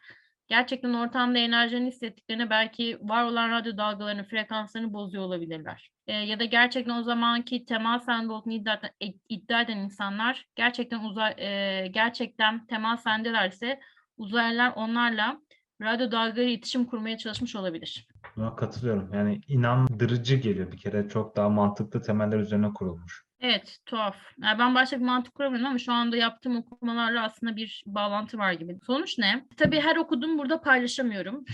Gerçekten 0.48 0.94
ortamda 0.94 1.40
enerjinin 1.40 1.88
hissettiklerine 1.88 2.50
belki 2.50 2.98
var 3.02 3.24
olan 3.24 3.52
radyo 3.52 3.78
dalgalarının 3.78 4.24
frekanslarını 4.24 4.94
bozuyor 4.94 5.24
olabilirler. 5.24 5.92
E, 6.08 6.14
ya 6.14 6.40
da 6.40 6.46
gerçekten 6.46 6.98
o 6.98 7.04
zamanki 7.04 7.66
temas 7.66 8.08
halinde 8.08 8.34
olduğunu 8.34 8.54
iddia 8.54 8.80
e, 9.02 9.08
iddia 9.30 9.62
eden 9.62 9.78
insanlar 9.78 10.46
gerçekten 10.56 11.00
uzay 11.00 11.34
e, 11.38 11.88
gerçekten 11.88 12.66
temas 12.66 13.06
halindelerse 13.06 13.80
uzaylılar 14.18 14.74
onlarla 14.76 15.42
radyo 15.82 16.12
dalgaları 16.12 16.50
iletişim 16.50 16.86
kurmaya 16.86 17.18
çalışmış 17.18 17.56
olabilir. 17.56 18.08
Buna 18.36 18.56
katılıyorum. 18.56 19.14
Yani 19.14 19.42
inandırıcı 19.48 20.36
geliyor 20.36 20.72
bir 20.72 20.78
kere. 20.78 21.10
Çok 21.10 21.36
daha 21.36 21.50
mantıklı 21.50 22.02
temeller 22.02 22.40
üzerine 22.40 22.74
kurulmuş. 22.74 23.28
Evet, 23.40 23.78
tuhaf. 23.86 24.16
Yani 24.44 24.60
ben 24.60 24.76
başta 24.76 25.00
bir 25.00 25.06
mantık 25.06 25.36
kuramıyorum 25.36 25.68
ama 25.68 25.78
şu 25.78 25.94
anda 25.94 26.18
yaptığım 26.18 26.58
okumalarla 26.58 27.24
aslında 27.24 27.56
bir 27.56 27.84
bağlantı 27.86 28.38
var 28.38 28.52
gibi. 28.52 28.80
Sonuç 28.86 29.18
ne? 29.18 29.46
Tabii 29.58 29.80
her 29.80 29.96
okuduğumu 29.96 30.38
burada 30.38 30.62
paylaşamıyorum. 30.62 31.46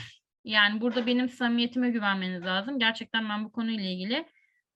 Yani 0.44 0.82
burada 0.82 1.06
benim 1.06 1.30
samimiyetime 1.30 1.90
güvenmeniz 1.90 2.46
lazım. 2.46 2.80
Gerçekten 2.80 3.30
ben 3.30 3.46
bu 3.46 3.52
konuyla 3.52 3.84
ilgili 3.84 4.26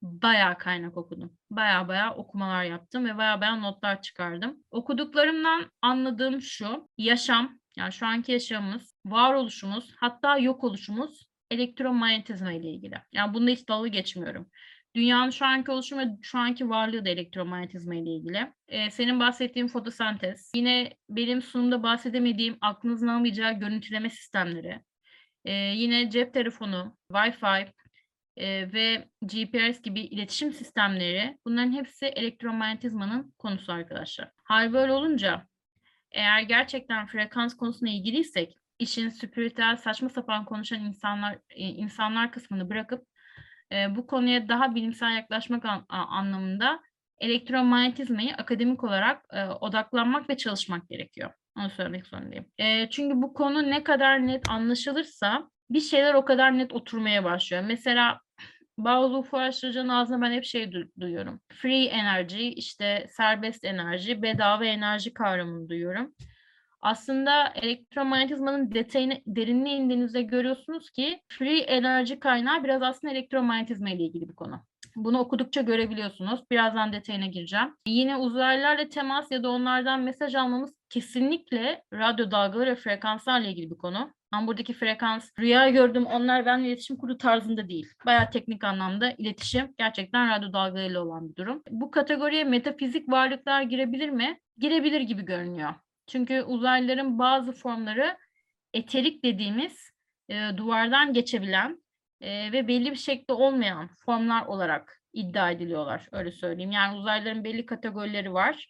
bayağı 0.02 0.58
kaynak 0.58 0.96
okudum. 0.96 1.32
Bayağı 1.50 1.88
bayağı 1.88 2.14
okumalar 2.14 2.64
yaptım 2.64 3.04
ve 3.04 3.16
bayağı 3.18 3.40
bayağı 3.40 3.62
notlar 3.62 4.02
çıkardım. 4.02 4.56
Okuduklarımdan 4.70 5.70
anladığım 5.82 6.40
şu. 6.40 6.88
Yaşam, 6.98 7.58
yani 7.78 7.92
şu 7.92 8.06
anki 8.06 8.32
yaşamımız, 8.32 8.94
varoluşumuz, 9.06 9.94
hatta 9.96 10.38
yok 10.38 10.64
oluşumuz 10.64 11.28
elektromanyetizma 11.50 12.52
ile 12.52 12.70
ilgili. 12.70 12.94
Yani 13.12 13.34
bunda 13.34 13.50
hiç 13.50 13.68
dalga 13.68 13.88
geçmiyorum. 13.88 14.50
Dünyanın 14.96 15.30
şu 15.30 15.46
anki 15.46 15.70
oluşumu 15.70 16.00
ve 16.00 16.06
şu 16.22 16.38
anki 16.38 16.68
varlığı 16.68 17.04
da 17.04 17.08
elektromanyetizma 17.08 17.94
ile 17.94 18.10
ilgili. 18.10 18.52
Ee, 18.68 18.90
senin 18.90 19.20
bahsettiğin 19.20 19.68
fotosentez, 19.68 20.50
yine 20.54 20.92
benim 21.08 21.42
sunumda 21.42 21.82
bahsedemediğim 21.82 22.58
aklınızın 22.60 23.08
almayacağı 23.08 23.52
görüntüleme 23.52 24.10
sistemleri, 24.10 24.80
ee, 25.44 25.52
yine 25.52 26.10
cep 26.10 26.34
telefonu, 26.34 26.96
Wi-Fi 27.12 27.72
e, 28.36 28.72
ve 28.72 29.08
GPS 29.22 29.82
gibi 29.82 30.00
iletişim 30.00 30.52
sistemleri 30.52 31.38
bunların 31.46 31.72
hepsi 31.72 32.06
elektromanyetizmanın 32.06 33.34
konusu 33.38 33.72
arkadaşlar. 33.72 34.30
Hal 34.44 34.72
böyle 34.72 34.92
olunca 34.92 35.46
eğer 36.12 36.40
gerçekten 36.40 37.06
frekans 37.06 37.56
konusuna 37.56 37.90
ilgiliysek 37.90 38.58
işin 38.78 39.08
spiritüel 39.08 39.76
saçma 39.76 40.08
sapan 40.08 40.44
konuşan 40.44 40.80
insanlar 40.80 41.38
e, 41.50 41.62
insanlar 41.62 42.32
kısmını 42.32 42.70
bırakıp 42.70 43.06
e, 43.72 43.96
bu 43.96 44.06
konuya 44.06 44.48
daha 44.48 44.74
bilimsel 44.74 45.16
yaklaşmak 45.16 45.64
an- 45.64 45.86
a- 45.88 46.06
anlamında 46.06 46.80
elektromanyetizmayı 47.20 48.34
akademik 48.34 48.84
olarak 48.84 49.24
e, 49.32 49.44
odaklanmak 49.44 50.30
ve 50.30 50.36
çalışmak 50.36 50.88
gerekiyor. 50.88 51.30
Onu 51.56 51.70
söylemek 51.70 52.06
zorundayım. 52.06 52.46
E, 52.58 52.90
çünkü 52.90 53.22
bu 53.22 53.34
konu 53.34 53.70
ne 53.70 53.84
kadar 53.84 54.26
net 54.26 54.48
anlaşılırsa 54.50 55.50
bir 55.70 55.80
şeyler 55.80 56.14
o 56.14 56.24
kadar 56.24 56.58
net 56.58 56.72
oturmaya 56.72 57.24
başlıyor. 57.24 57.62
Mesela 57.66 58.20
bazı 58.78 59.18
UFO 59.18 59.36
araştırıcının 59.36 59.88
ağzına 59.88 60.20
ben 60.22 60.32
hep 60.32 60.44
şey 60.44 60.64
du- 60.64 60.90
duyuyorum. 61.00 61.40
Free 61.52 61.84
energy, 61.84 62.48
işte 62.48 63.06
serbest 63.10 63.64
enerji, 63.64 64.22
bedava 64.22 64.64
enerji 64.64 65.14
kavramını 65.14 65.68
duyuyorum. 65.68 66.14
Aslında 66.82 67.52
elektromanyetizmanın 67.54 68.74
detayına, 68.74 69.14
derinliğe 69.26 69.76
indiğinizde 69.76 70.22
görüyorsunuz 70.22 70.90
ki 70.90 71.20
free 71.28 71.58
enerji 71.58 72.20
kaynağı 72.20 72.64
biraz 72.64 72.82
aslında 72.82 73.12
elektromanyetizma 73.12 73.90
ile 73.90 74.04
ilgili 74.04 74.28
bir 74.28 74.34
konu. 74.34 74.60
Bunu 74.96 75.18
okudukça 75.18 75.60
görebiliyorsunuz. 75.60 76.40
Birazdan 76.50 76.92
detayına 76.92 77.26
gireceğim. 77.26 77.74
Yine 77.86 78.16
uzaylılarla 78.16 78.88
temas 78.88 79.30
ya 79.30 79.42
da 79.42 79.50
onlardan 79.50 80.00
mesaj 80.00 80.34
almamız 80.34 80.74
kesinlikle 80.88 81.82
radyo 81.92 82.30
dalgaları 82.30 82.70
ve 82.70 82.76
frekanslarla 82.76 83.48
ilgili 83.48 83.70
bir 83.70 83.78
konu. 83.78 84.12
Ben 84.32 84.46
buradaki 84.46 84.72
frekans, 84.72 85.30
rüya 85.38 85.68
gördüm 85.68 86.06
onlar 86.06 86.46
benimle 86.46 86.68
iletişim 86.68 86.96
kurdu 86.96 87.18
tarzında 87.18 87.68
değil. 87.68 87.86
Bayağı 88.06 88.30
teknik 88.30 88.64
anlamda 88.64 89.14
iletişim 89.18 89.74
gerçekten 89.78 90.30
radyo 90.30 90.52
dalgalarıyla 90.52 91.02
olan 91.02 91.28
bir 91.28 91.36
durum. 91.36 91.62
Bu 91.70 91.90
kategoriye 91.90 92.44
metafizik 92.44 93.08
varlıklar 93.08 93.62
girebilir 93.62 94.10
mi? 94.10 94.40
Girebilir 94.58 95.00
gibi 95.00 95.24
görünüyor. 95.24 95.74
Çünkü 96.06 96.42
uzaylıların 96.42 97.18
bazı 97.18 97.52
formları 97.52 98.16
eterik 98.74 99.24
dediğimiz 99.24 99.90
e, 100.28 100.50
duvardan 100.56 101.12
geçebilen 101.12 101.82
e, 102.20 102.52
ve 102.52 102.68
belli 102.68 102.90
bir 102.90 102.96
şekilde 102.96 103.32
olmayan 103.32 103.90
formlar 104.04 104.46
olarak 104.46 105.02
iddia 105.12 105.50
ediliyorlar. 105.50 106.08
Öyle 106.12 106.32
söyleyeyim. 106.32 106.70
Yani 106.70 106.98
uzaylıların 106.98 107.44
belli 107.44 107.66
kategorileri 107.66 108.32
var. 108.34 108.68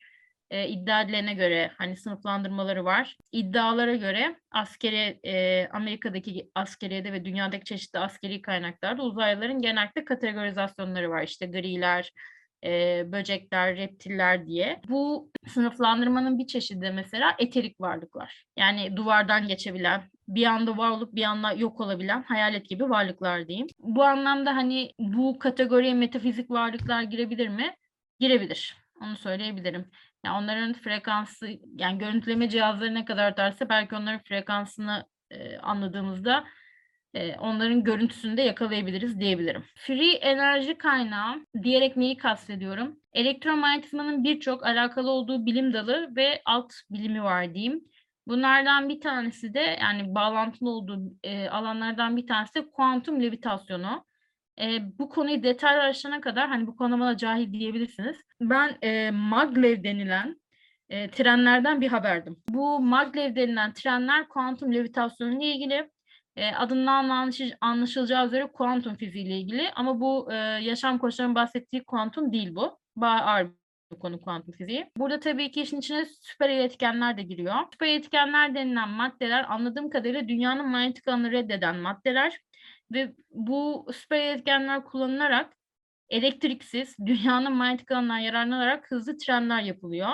E, 0.50 0.68
iddia 0.68 1.02
edilene 1.02 1.34
göre 1.34 1.70
hani 1.78 1.96
sınıflandırmaları 1.96 2.84
var. 2.84 3.16
İddialara 3.32 3.96
göre 3.96 4.36
askeri 4.50 5.20
e, 5.24 5.68
Amerika'daki 5.72 6.50
askeriyede 6.54 7.12
ve 7.12 7.24
dünyadaki 7.24 7.64
çeşitli 7.64 7.98
askeri 7.98 8.42
kaynaklarda 8.42 9.02
uzaylıların 9.02 9.62
genellikle 9.62 10.04
kategorizasyonları 10.04 11.10
var. 11.10 11.22
İşte 11.22 11.46
griler, 11.46 12.12
e, 12.64 13.02
böcekler, 13.12 13.76
reptiller 13.76 14.46
diye. 14.46 14.80
Bu 14.88 15.30
sınıflandırmanın 15.46 16.38
bir 16.38 16.46
çeşidi 16.46 16.80
de 16.80 16.90
mesela 16.90 17.34
eterik 17.38 17.80
varlıklar. 17.80 18.44
Yani 18.56 18.96
duvardan 18.96 19.48
geçebilen, 19.48 20.02
bir 20.28 20.46
anda 20.46 20.76
var 20.76 20.90
olup 20.90 21.14
bir 21.14 21.22
anda 21.24 21.52
yok 21.52 21.80
olabilen 21.80 22.22
hayalet 22.22 22.68
gibi 22.68 22.90
varlıklar 22.90 23.48
diyeyim. 23.48 23.66
Bu 23.78 24.04
anlamda 24.04 24.56
hani 24.56 24.92
bu 24.98 25.38
kategoriye 25.38 25.94
metafizik 25.94 26.50
varlıklar 26.50 27.02
girebilir 27.02 27.48
mi? 27.48 27.74
Girebilir. 28.20 28.76
Onu 29.02 29.16
söyleyebilirim. 29.16 29.90
Yani 30.24 30.44
onların 30.44 30.72
frekansı, 30.72 31.48
yani 31.76 31.98
görüntüleme 31.98 32.48
cihazları 32.48 32.94
ne 32.94 33.04
kadar 33.04 33.24
artarsa 33.24 33.68
belki 33.68 33.96
onların 33.96 34.22
frekansını 34.22 35.04
e, 35.30 35.58
anladığımızda 35.58 36.44
e, 37.14 37.36
onların 37.36 37.84
görüntüsünü 37.84 38.36
de 38.36 38.42
yakalayabiliriz 38.42 39.20
diyebilirim. 39.20 39.64
Free 39.76 40.12
enerji 40.12 40.78
kaynağı 40.78 41.46
diyerek 41.62 41.96
neyi 41.96 42.16
kastediyorum? 42.16 42.96
Elektromanyetizmanın 43.12 44.24
birçok 44.24 44.66
alakalı 44.66 45.10
olduğu 45.10 45.46
bilim 45.46 45.72
dalı 45.72 46.16
ve 46.16 46.42
alt 46.44 46.72
bilimi 46.90 47.22
var 47.22 47.54
diyeyim. 47.54 47.84
Bunlardan 48.26 48.88
bir 48.88 49.00
tanesi 49.00 49.54
de 49.54 49.60
yani 49.80 50.14
bağlantılı 50.14 50.70
olduğu 50.70 51.12
e, 51.22 51.48
alanlardan 51.48 52.16
bir 52.16 52.26
tanesi 52.26 52.54
de 52.54 52.70
kuantum 52.70 53.22
levitasyonu. 53.22 54.07
E, 54.60 54.98
bu 54.98 55.08
konuyu 55.08 55.42
detaylı 55.42 55.80
araştırana 55.82 56.20
kadar 56.20 56.48
hani 56.48 56.66
bu 56.66 56.76
konuda 56.76 57.00
bana 57.00 57.16
cahil 57.16 57.52
diyebilirsiniz. 57.52 58.16
Ben 58.40 58.78
e, 58.82 59.10
maglev 59.10 59.84
denilen 59.84 60.40
e, 60.88 61.10
trenlerden 61.10 61.80
bir 61.80 61.88
haberdim. 61.88 62.36
Bu 62.48 62.80
maglev 62.80 63.36
denilen 63.36 63.72
trenler 63.72 64.28
kuantum 64.28 64.74
levitasyonu 64.74 65.42
ile 65.42 65.52
ilgili 65.54 65.90
e, 66.36 66.50
adından 66.50 67.08
anlaşı- 67.08 67.56
anlaşılacağı 67.60 68.26
üzere 68.26 68.46
kuantum 68.46 68.94
fiziği 68.94 69.26
ile 69.26 69.38
ilgili 69.38 69.70
ama 69.74 70.00
bu 70.00 70.32
e, 70.32 70.36
yaşam 70.36 70.98
koçlarının 70.98 71.34
bahsettiği 71.34 71.84
kuantum 71.84 72.32
değil 72.32 72.54
bu. 72.54 72.78
Bayağı 72.96 73.20
ağır 73.20 73.48
konu 74.00 74.20
kuantum 74.20 74.54
fiziği. 74.54 74.90
Burada 74.96 75.20
tabii 75.20 75.50
ki 75.50 75.60
işin 75.62 75.78
içine 75.78 76.04
süper 76.04 76.50
iletkenler 76.50 77.16
de 77.16 77.22
giriyor. 77.22 77.54
Süper 77.72 77.86
iletkenler 77.86 78.54
denilen 78.54 78.88
maddeler 78.88 79.46
anladığım 79.48 79.90
kadarıyla 79.90 80.28
dünyanın 80.28 80.68
manyetik 80.68 81.08
alanını 81.08 81.30
reddeden 81.32 81.76
maddeler 81.76 82.38
ve 82.92 83.12
bu 83.30 83.86
süper 83.92 84.20
iletkenler 84.20 84.84
kullanılarak 84.84 85.52
elektriksiz 86.10 86.96
dünyanın 87.06 87.52
manyetik 87.52 87.92
alanından 87.92 88.18
yararlanarak 88.18 88.90
hızlı 88.90 89.18
trenler 89.18 89.62
yapılıyor. 89.62 90.08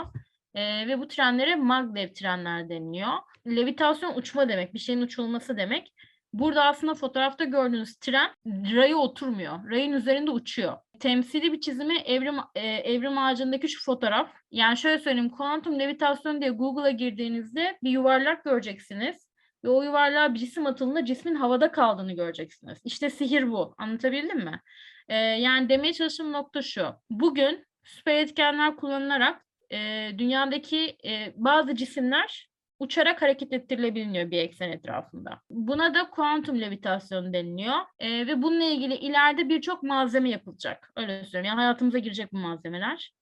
Ee, 0.54 0.86
ve 0.86 0.98
bu 0.98 1.08
trenlere 1.08 1.56
maglev 1.56 2.12
trenler 2.12 2.68
deniliyor. 2.68 3.12
Levitasyon 3.46 4.14
uçma 4.14 4.48
demek, 4.48 4.74
bir 4.74 4.78
şeyin 4.78 5.00
uçulması 5.00 5.56
demek. 5.56 5.94
Burada 6.34 6.64
aslında 6.64 6.94
fotoğrafta 6.94 7.44
gördüğünüz 7.44 7.96
tren 7.96 8.30
raya 8.46 8.96
oturmuyor. 8.96 9.70
Rayın 9.70 9.92
üzerinde 9.92 10.30
uçuyor. 10.30 10.76
Temsili 11.00 11.52
bir 11.52 11.60
çizimi 11.60 11.96
evrim 11.98 12.34
e, 12.54 12.60
evrim 12.68 13.18
ağacındaki 13.18 13.68
şu 13.68 13.84
fotoğraf. 13.84 14.30
Yani 14.50 14.76
şöyle 14.76 14.98
söyleyeyim, 14.98 15.30
kuantum 15.30 15.78
levitasyon 15.78 16.40
diye 16.40 16.50
Google'a 16.50 16.90
girdiğinizde 16.90 17.78
bir 17.82 17.90
yuvarlak 17.90 18.44
göreceksiniz. 18.44 19.28
Ve 19.64 19.68
o 19.68 19.82
yuvarlığa 19.82 20.34
bir 20.34 20.38
cisim 20.38 20.66
atıldığında 20.66 21.04
cismin 21.04 21.34
havada 21.34 21.72
kaldığını 21.72 22.12
göreceksiniz. 22.12 22.78
İşte 22.84 23.10
sihir 23.10 23.50
bu. 23.50 23.74
Anlatabildim 23.78 24.38
mi? 24.38 24.60
Ee, 25.08 25.16
yani 25.16 25.68
demeye 25.68 25.92
çalıştığım 25.92 26.32
nokta 26.32 26.62
şu. 26.62 26.86
Bugün 27.10 27.66
süper 27.84 28.14
etkenler 28.14 28.76
kullanılarak 28.76 29.44
e, 29.72 30.10
dünyadaki 30.18 30.96
e, 31.04 31.32
bazı 31.36 31.74
cisimler 31.76 32.48
uçarak 32.78 33.22
hareket 33.22 33.52
ettirilebiliyor 33.52 34.30
bir 34.30 34.38
eksen 34.38 34.70
etrafında. 34.70 35.40
Buna 35.50 35.94
da 35.94 36.10
kuantum 36.10 36.60
levitasyon 36.60 37.32
deniliyor. 37.32 37.78
E, 37.98 38.26
ve 38.26 38.42
bununla 38.42 38.64
ilgili 38.64 38.94
ileride 38.94 39.48
birçok 39.48 39.82
malzeme 39.82 40.30
yapılacak. 40.30 40.92
Öyle 40.96 41.24
söyleyeyim. 41.24 41.44
Yani 41.44 41.56
hayatımıza 41.56 41.98
girecek 41.98 42.32
bu 42.32 42.38
malzemeler. 42.38 43.12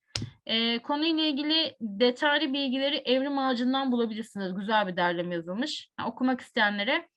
E, 0.47 0.79
konuyla 0.79 1.25
ilgili 1.25 1.77
detaylı 1.81 2.53
bilgileri 2.53 2.97
Evrim 2.97 3.39
Ağacı'ndan 3.39 3.93
bulabilirsiniz. 3.93 4.55
Güzel 4.55 4.87
bir 4.87 4.97
derleme 4.97 5.35
yazılmış. 5.35 5.89
Yani 5.99 6.09
okumak 6.09 6.41
isteyenlere 6.41 7.09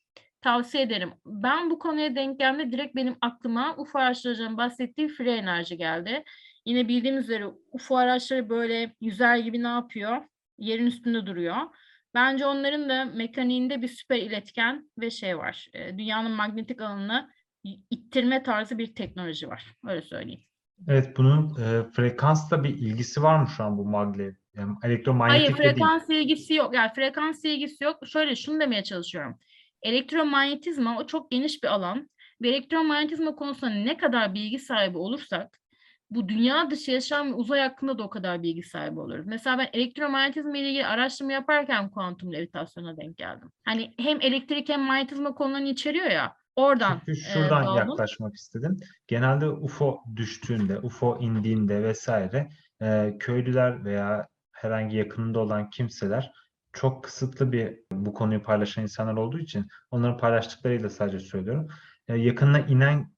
tavsiye 0.41 0.83
ederim. 0.83 1.13
Ben 1.25 1.69
bu 1.69 1.79
konuya 1.79 2.15
denk 2.15 2.39
geldiğimde 2.39 2.71
direkt 2.71 2.95
benim 2.95 3.17
aklıma 3.21 3.75
UFO 3.77 3.99
araştırıcının 3.99 4.57
bahsettiği 4.57 5.07
free 5.07 5.35
enerji 5.35 5.77
geldi. 5.77 6.23
Yine 6.65 6.87
bildiğiniz 6.87 7.23
üzere 7.23 7.45
UFO 7.71 7.95
araçları 7.95 8.49
böyle 8.49 8.95
yüzer 9.01 9.37
gibi 9.37 9.63
ne 9.63 9.67
yapıyor? 9.67 10.25
Yerin 10.57 10.85
üstünde 10.85 11.25
duruyor. 11.25 11.55
Bence 12.13 12.45
onların 12.45 12.89
da 12.89 13.05
mekaniğinde 13.05 13.81
bir 13.81 13.87
süper 13.87 14.17
iletken 14.17 14.89
ve 14.97 15.09
şey 15.09 15.37
var. 15.37 15.67
Dünyanın 15.97 16.31
manyetik 16.31 16.81
alanını 16.81 17.29
ittirme 17.91 18.43
tarzı 18.43 18.77
bir 18.77 18.95
teknoloji 18.95 19.47
var. 19.47 19.73
Öyle 19.87 20.01
söyleyeyim. 20.01 20.41
Evet 20.87 21.17
bunun 21.17 21.49
e, 21.49 21.83
frekansla 21.91 22.63
bir 22.63 22.69
ilgisi 22.69 23.23
var 23.23 23.39
mı 23.39 23.47
şu 23.57 23.63
an 23.63 23.77
bu 23.77 23.85
maglev? 23.85 24.33
Yani 24.55 24.75
Hayır 24.81 24.93
elektromanyetik 24.93 25.57
de 25.57 25.63
değil. 25.63 25.73
frekans 25.75 26.09
ilgisi 26.09 26.53
yok. 26.53 26.75
Yani 26.75 26.91
frekans 26.95 27.45
ilgisi 27.45 27.83
yok. 27.83 28.07
Şöyle 28.07 28.35
şunu 28.35 28.59
demeye 28.59 28.83
çalışıyorum. 28.83 29.39
Elektromanyetizma 29.81 30.97
o 30.97 31.07
çok 31.07 31.31
geniş 31.31 31.63
bir 31.63 31.67
alan. 31.67 32.09
Ve 32.41 32.49
elektromanyetizma 32.49 33.35
konusunda 33.35 33.73
ne 33.73 33.97
kadar 33.97 34.33
bilgi 34.33 34.59
sahibi 34.59 34.97
olursak 34.97 35.59
bu 36.09 36.29
dünya 36.29 36.71
dışı 36.71 36.91
yaşam 36.91 37.31
ve 37.31 37.33
uzay 37.33 37.59
hakkında 37.59 37.97
da 37.97 38.03
o 38.03 38.09
kadar 38.09 38.43
bilgi 38.43 38.63
sahibi 38.63 38.99
oluruz. 38.99 39.25
Mesela 39.25 39.57
ben 39.57 39.69
elektromanyetizma 39.73 40.57
ile 40.57 40.69
ilgili 40.69 40.85
araştırma 40.85 41.31
yaparken 41.31 41.89
kuantum 41.89 42.33
levitasyona 42.33 42.97
denk 42.97 43.17
geldim. 43.17 43.51
Hani 43.65 43.93
hem 43.99 44.21
elektrik 44.21 44.69
hem 44.69 44.81
manyetizma 44.81 45.35
konularını 45.35 45.67
içeriyor 45.67 46.09
ya. 46.11 46.35
Oradan 46.55 47.01
Çünkü 47.05 47.11
e, 47.11 47.23
şuradan 47.23 47.65
daldım. 47.65 47.77
yaklaşmak 47.77 48.35
istedim. 48.35 48.77
Genelde 49.07 49.49
UFO 49.49 49.99
düştüğünde, 50.15 50.79
UFO 50.79 51.17
indiğinde 51.21 51.83
vesaire 51.83 52.49
e, 52.81 53.15
köylüler 53.19 53.85
veya 53.85 54.27
herhangi 54.51 54.97
yakınında 54.97 55.39
olan 55.39 55.69
kimseler 55.69 56.31
çok 56.73 57.03
kısıtlı 57.03 57.51
bir 57.51 57.79
bu 57.91 58.13
konuyu 58.13 58.43
paylaşan 58.43 58.83
insanlar 58.83 59.13
olduğu 59.13 59.39
için 59.39 59.67
onların 59.91 60.17
paylaştıklarıyla 60.17 60.89
sadece 60.89 61.19
söylüyorum. 61.19 61.67
E, 62.07 62.15
yakınına 62.17 62.59
inen 62.59 63.15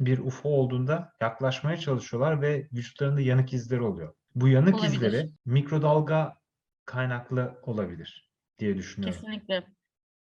bir 0.00 0.18
UFO 0.18 0.48
olduğunda 0.48 1.12
yaklaşmaya 1.20 1.76
çalışıyorlar 1.76 2.42
ve 2.42 2.68
vücutlarında 2.72 3.20
yanık 3.20 3.52
izleri 3.52 3.82
oluyor. 3.82 4.14
Bu 4.34 4.48
yanık 4.48 4.74
Olabilir. 4.74 4.96
izleri 4.96 5.30
mikrodalga 5.46 6.36
kaynaklı 6.84 7.60
olabilir 7.62 8.30
diye 8.58 8.76
düşünüyorum. 8.76 9.20
Kesinlikle. 9.20 9.64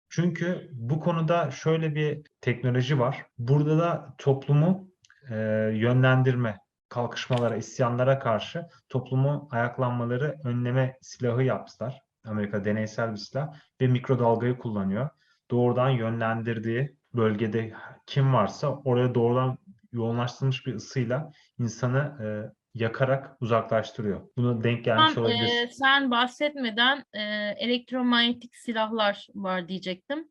Çünkü 0.10 0.70
bu 0.74 1.00
konuda 1.00 1.52
şöyle 1.52 1.96
bir 1.96 2.22
teknoloji 2.42 3.00
var. 3.00 3.26
Burada 3.38 3.80
da 3.80 4.14
toplumu 4.18 4.90
e, 5.30 5.36
yönlendirme, 5.74 6.58
kalkışmalara, 6.90 7.56
isyanlara 7.56 8.20
karşı 8.20 8.66
toplumu 8.90 9.48
ayaklanmaları 9.52 10.36
önleme 10.44 10.98
silahı 11.02 11.44
yaptılar. 11.44 12.02
Amerika 12.26 12.66
deneysel 12.66 13.12
bir 13.12 13.18
silah 13.18 13.54
ve 13.82 13.88
mikrodalgayı 13.88 14.58
kullanıyor. 14.58 15.10
Doğrudan 15.52 15.90
yönlendirdiği 15.90 16.96
bölgede 17.14 17.74
kim 18.06 18.34
varsa 18.34 18.70
oraya 18.70 19.16
doğrudan 19.16 19.58
yoğunlaştırılmış 19.92 20.66
bir 20.66 20.76
ısıyla 20.76 21.32
insanı 21.60 21.98
e, 21.98 22.28
yakarak 22.76 23.38
uzaklaştırıyor. 23.42 24.22
Buna 24.38 24.64
denk 24.64 24.86
gelmiş 24.86 25.14
Tam, 25.14 25.24
olabilir. 25.24 25.64
e, 25.64 25.68
sen 25.72 26.12
bahsetmeden 26.12 27.04
e, 27.14 27.22
elektromanyetik 27.58 28.56
silahlar 28.56 29.28
var 29.36 29.68
diyecektim. 29.68 30.28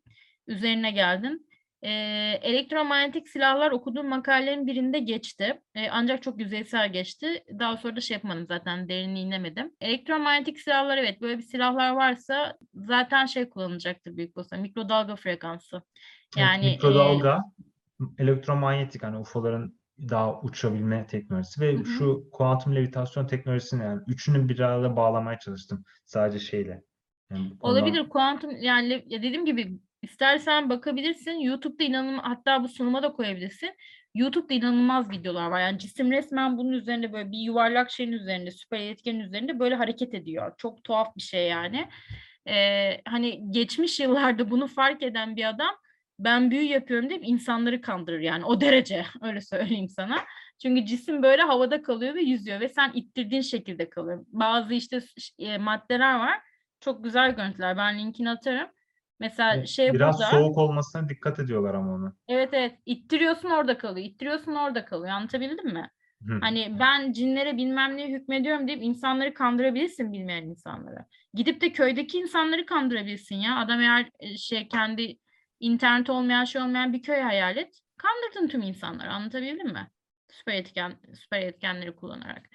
Üzerine 0.47 0.91
geldin. 0.91 1.49
E, 1.81 1.91
elektromanyetik 2.41 3.27
silahlar 3.29 3.71
okuduğum 3.71 4.07
makalelerin 4.07 4.67
birinde 4.67 4.99
geçti. 4.99 5.61
E, 5.75 5.89
ancak 5.89 6.23
çok 6.23 6.39
yüzeysel 6.39 6.93
geçti. 6.93 7.43
Daha 7.59 7.77
sonra 7.77 7.95
da 7.95 8.01
şey 8.01 8.15
yapmadım 8.15 8.45
zaten 8.47 8.89
derinliğine 8.89 9.19
inemedim. 9.29 9.71
Elektromanyetik 9.81 10.59
silahlar 10.59 10.97
evet 10.97 11.21
böyle 11.21 11.37
bir 11.37 11.43
silahlar 11.43 11.91
varsa 11.91 12.57
zaten 12.73 13.25
şey 13.25 13.49
kullanılacaktır 13.49 14.17
büyük 14.17 14.37
olasılıkla 14.37 14.61
mikrodalga 14.61 15.15
frekansı. 15.15 15.75
Evet, 15.75 16.47
Yani 16.47 16.65
e, 16.65 16.71
mikrodalga, 16.71 17.43
elektromanyetik 18.17 19.03
hani 19.03 19.17
UFO'ların 19.17 19.78
daha 20.09 20.41
uçabilme 20.41 21.07
teknolojisi 21.07 21.61
ve 21.61 21.73
Hı 21.73 21.77
hı. 21.79 21.85
şu 21.85 22.29
kuantum 22.31 22.75
levitasyon 22.75 23.27
teknolojisini 23.27 23.83
yani 23.83 24.01
üçünü 24.07 24.49
bir 24.49 24.59
arada 24.59 24.95
bağlamaya 24.95 25.39
çalıştım 25.39 25.83
sadece 26.05 26.39
şeyle. 26.39 26.81
Yani 27.31 27.41
ondan- 27.59 27.71
Olabilir 27.71 28.09
kuantum 28.09 28.51
yani 28.61 29.03
ya 29.07 29.19
dediğim 29.19 29.45
gibi 29.45 29.79
istersen 30.01 30.69
bakabilirsin. 30.69 31.31
YouTube'da 31.31 31.83
inanılmaz 31.83 32.25
hatta 32.25 32.63
bu 32.63 32.67
sunuma 32.67 33.03
da 33.03 33.11
koyabilirsin. 33.11 33.69
YouTube'da 34.15 34.53
inanılmaz 34.53 35.09
videolar 35.09 35.47
var. 35.51 35.61
Yani 35.61 35.79
cisim 35.79 36.11
resmen 36.11 36.57
bunun 36.57 36.71
üzerinde 36.71 37.13
böyle 37.13 37.31
bir 37.31 37.37
yuvarlak 37.37 37.91
şeyin 37.91 38.11
üzerinde, 38.11 38.51
süper 38.51 38.79
iletkenin 38.79 39.19
üzerinde 39.19 39.59
böyle 39.59 39.75
hareket 39.75 40.13
ediyor. 40.13 40.53
Çok 40.57 40.83
tuhaf 40.83 41.15
bir 41.15 41.21
şey 41.21 41.47
yani. 41.47 41.89
Ee, 42.47 43.01
hani 43.05 43.51
geçmiş 43.51 43.99
yıllarda 43.99 44.51
bunu 44.51 44.67
fark 44.67 45.03
eden 45.03 45.35
bir 45.35 45.49
adam 45.49 45.75
ben 46.19 46.51
büyü 46.51 46.63
yapıyorum 46.63 47.09
deyip 47.09 47.27
insanları 47.27 47.81
kandırır 47.81 48.19
yani 48.19 48.45
o 48.45 48.61
derece 48.61 49.05
öyle 49.21 49.41
söyleyeyim 49.41 49.89
sana. 49.89 50.17
Çünkü 50.61 50.85
cisim 50.85 51.23
böyle 51.23 51.41
havada 51.41 51.81
kalıyor 51.81 52.15
ve 52.15 52.21
yüzüyor 52.21 52.59
ve 52.59 52.69
sen 52.69 52.91
ittirdiğin 52.93 53.41
şekilde 53.41 53.89
kalıyor. 53.89 54.25
Bazı 54.27 54.73
işte 54.73 55.01
e, 55.39 55.57
maddeler 55.57 56.19
var. 56.19 56.39
Çok 56.79 57.03
güzel 57.03 57.35
görüntüler. 57.35 57.77
Ben 57.77 57.99
linkini 57.99 58.29
atarım. 58.29 58.69
Mesela 59.19 59.55
Evet, 59.55 59.67
şey 59.67 59.93
biraz 59.93 60.19
burada. 60.19 60.31
soğuk 60.31 60.57
olmasına 60.57 61.09
dikkat 61.09 61.39
ediyorlar 61.39 61.73
ama 61.73 61.93
onu. 61.93 62.15
Evet 62.27 62.49
evet. 62.53 62.75
ittiriyorsun 62.85 63.49
orada 63.49 63.77
kalıyor. 63.77 64.07
ittiriyorsun 64.07 64.55
orada 64.55 64.85
kalıyor. 64.85 65.13
Anlatabildim 65.13 65.73
mi? 65.73 65.89
Hı. 66.27 66.37
Hani 66.41 66.75
ben 66.79 67.11
cinlere 67.11 67.57
bilmem 67.57 67.97
neye 67.97 68.07
hükmediyorum 68.07 68.67
deyip 68.67 68.83
insanları 68.83 69.33
kandırabilirsin 69.33 70.13
bilmeyen 70.13 70.43
insanları. 70.43 71.05
Gidip 71.33 71.61
de 71.61 71.71
köydeki 71.71 72.17
insanları 72.17 72.65
kandırabilirsin 72.65 73.35
ya. 73.35 73.59
Adam 73.59 73.81
eğer 73.81 74.09
e, 74.19 74.37
şey 74.37 74.67
kendi 74.67 75.17
internet 75.59 76.09
olmayan 76.09 76.43
şey 76.43 76.61
olmayan 76.61 76.93
bir 76.93 77.01
köy 77.03 77.21
hayal 77.21 77.57
et. 77.57 77.79
Kandırdın 77.97 78.47
tüm 78.47 78.61
insanları. 78.61 79.09
Anlatabildim 79.11 79.67
mi? 79.67 79.87
Süper 80.31 80.53
etken, 80.53 80.93
süper 81.13 81.39
etkenleri 81.39 81.95
kullanarak. 81.95 82.49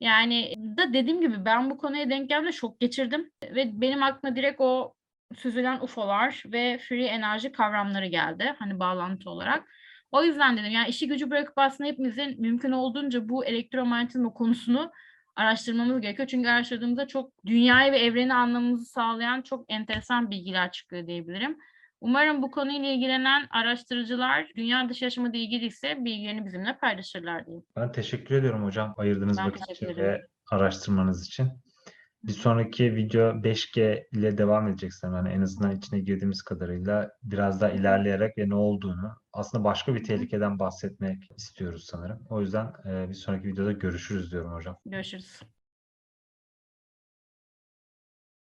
Yani 0.00 0.54
da 0.76 0.92
dediğim 0.92 1.20
gibi 1.20 1.44
ben 1.44 1.70
bu 1.70 1.78
konuya 1.78 2.10
denk 2.10 2.28
geldiğimde 2.28 2.52
şok 2.52 2.80
geçirdim 2.80 3.30
ve 3.42 3.80
benim 3.80 4.02
aklıma 4.02 4.36
direkt 4.36 4.60
o 4.60 4.94
süzülen 5.36 5.80
UFO'lar 5.80 6.42
ve 6.46 6.78
free 6.78 7.06
enerji 7.06 7.52
kavramları 7.52 8.06
geldi. 8.06 8.54
Hani 8.58 8.80
bağlantı 8.80 9.30
olarak. 9.30 9.68
O 10.12 10.24
yüzden 10.24 10.56
dedim 10.56 10.70
yani 10.70 10.88
işi 10.88 11.08
gücü 11.08 11.30
bırakıp 11.30 11.58
aslında 11.58 11.90
hepimizin 11.90 12.40
mümkün 12.40 12.72
olduğunca 12.72 13.28
bu 13.28 13.44
elektromanyetizma 13.44 14.32
konusunu 14.32 14.92
araştırmamız 15.36 16.00
gerekiyor. 16.00 16.28
Çünkü 16.28 16.48
araştırdığımızda 16.48 17.06
çok 17.06 17.46
dünyayı 17.46 17.92
ve 17.92 17.98
evreni 17.98 18.34
anlamamızı 18.34 18.84
sağlayan 18.84 19.42
çok 19.42 19.64
enteresan 19.68 20.30
bilgiler 20.30 20.72
çıkıyor 20.72 21.06
diyebilirim. 21.06 21.58
Umarım 22.04 22.42
bu 22.42 22.50
konuyla 22.50 22.88
ilgilenen 22.88 23.46
araştırıcılar 23.50 24.46
dünya 24.56 24.88
dışı 24.88 25.04
yaşamıyla 25.04 25.38
ilgiliyse 25.38 26.04
bilgilerini 26.04 26.44
bizimle 26.46 26.78
paylaşırlar 26.78 27.46
diyeyim. 27.46 27.64
Ben 27.76 27.92
teşekkür 27.92 28.34
ediyorum 28.34 28.64
hocam 28.64 28.94
ayırdığınız 28.96 29.38
Ben 29.38 29.46
vakit 29.46 29.70
için 29.70 29.86
ve 29.96 30.20
araştırmanız 30.50 31.26
için. 31.26 31.48
Bir 32.22 32.32
sonraki 32.32 32.96
video 32.96 33.22
5G 33.22 34.04
ile 34.12 34.38
devam 34.38 34.68
edecek 34.68 34.94
sanırım. 34.94 35.26
Yani 35.26 35.36
en 35.36 35.42
azından 35.42 35.76
içine 35.76 36.00
girdiğimiz 36.00 36.42
kadarıyla 36.42 37.10
biraz 37.22 37.60
daha 37.60 37.70
ilerleyerek 37.70 38.38
ve 38.38 38.48
ne 38.48 38.54
olduğunu 38.54 39.16
aslında 39.32 39.64
başka 39.64 39.94
bir 39.94 40.04
tehlikeden 40.04 40.58
bahsetmek 40.58 41.22
istiyoruz 41.36 41.86
sanırım. 41.90 42.26
O 42.28 42.40
yüzden 42.40 42.72
bir 42.84 43.14
sonraki 43.14 43.48
videoda 43.48 43.72
görüşürüz 43.72 44.32
diyorum 44.32 44.52
hocam. 44.52 44.76
Görüşürüz. 44.86 45.40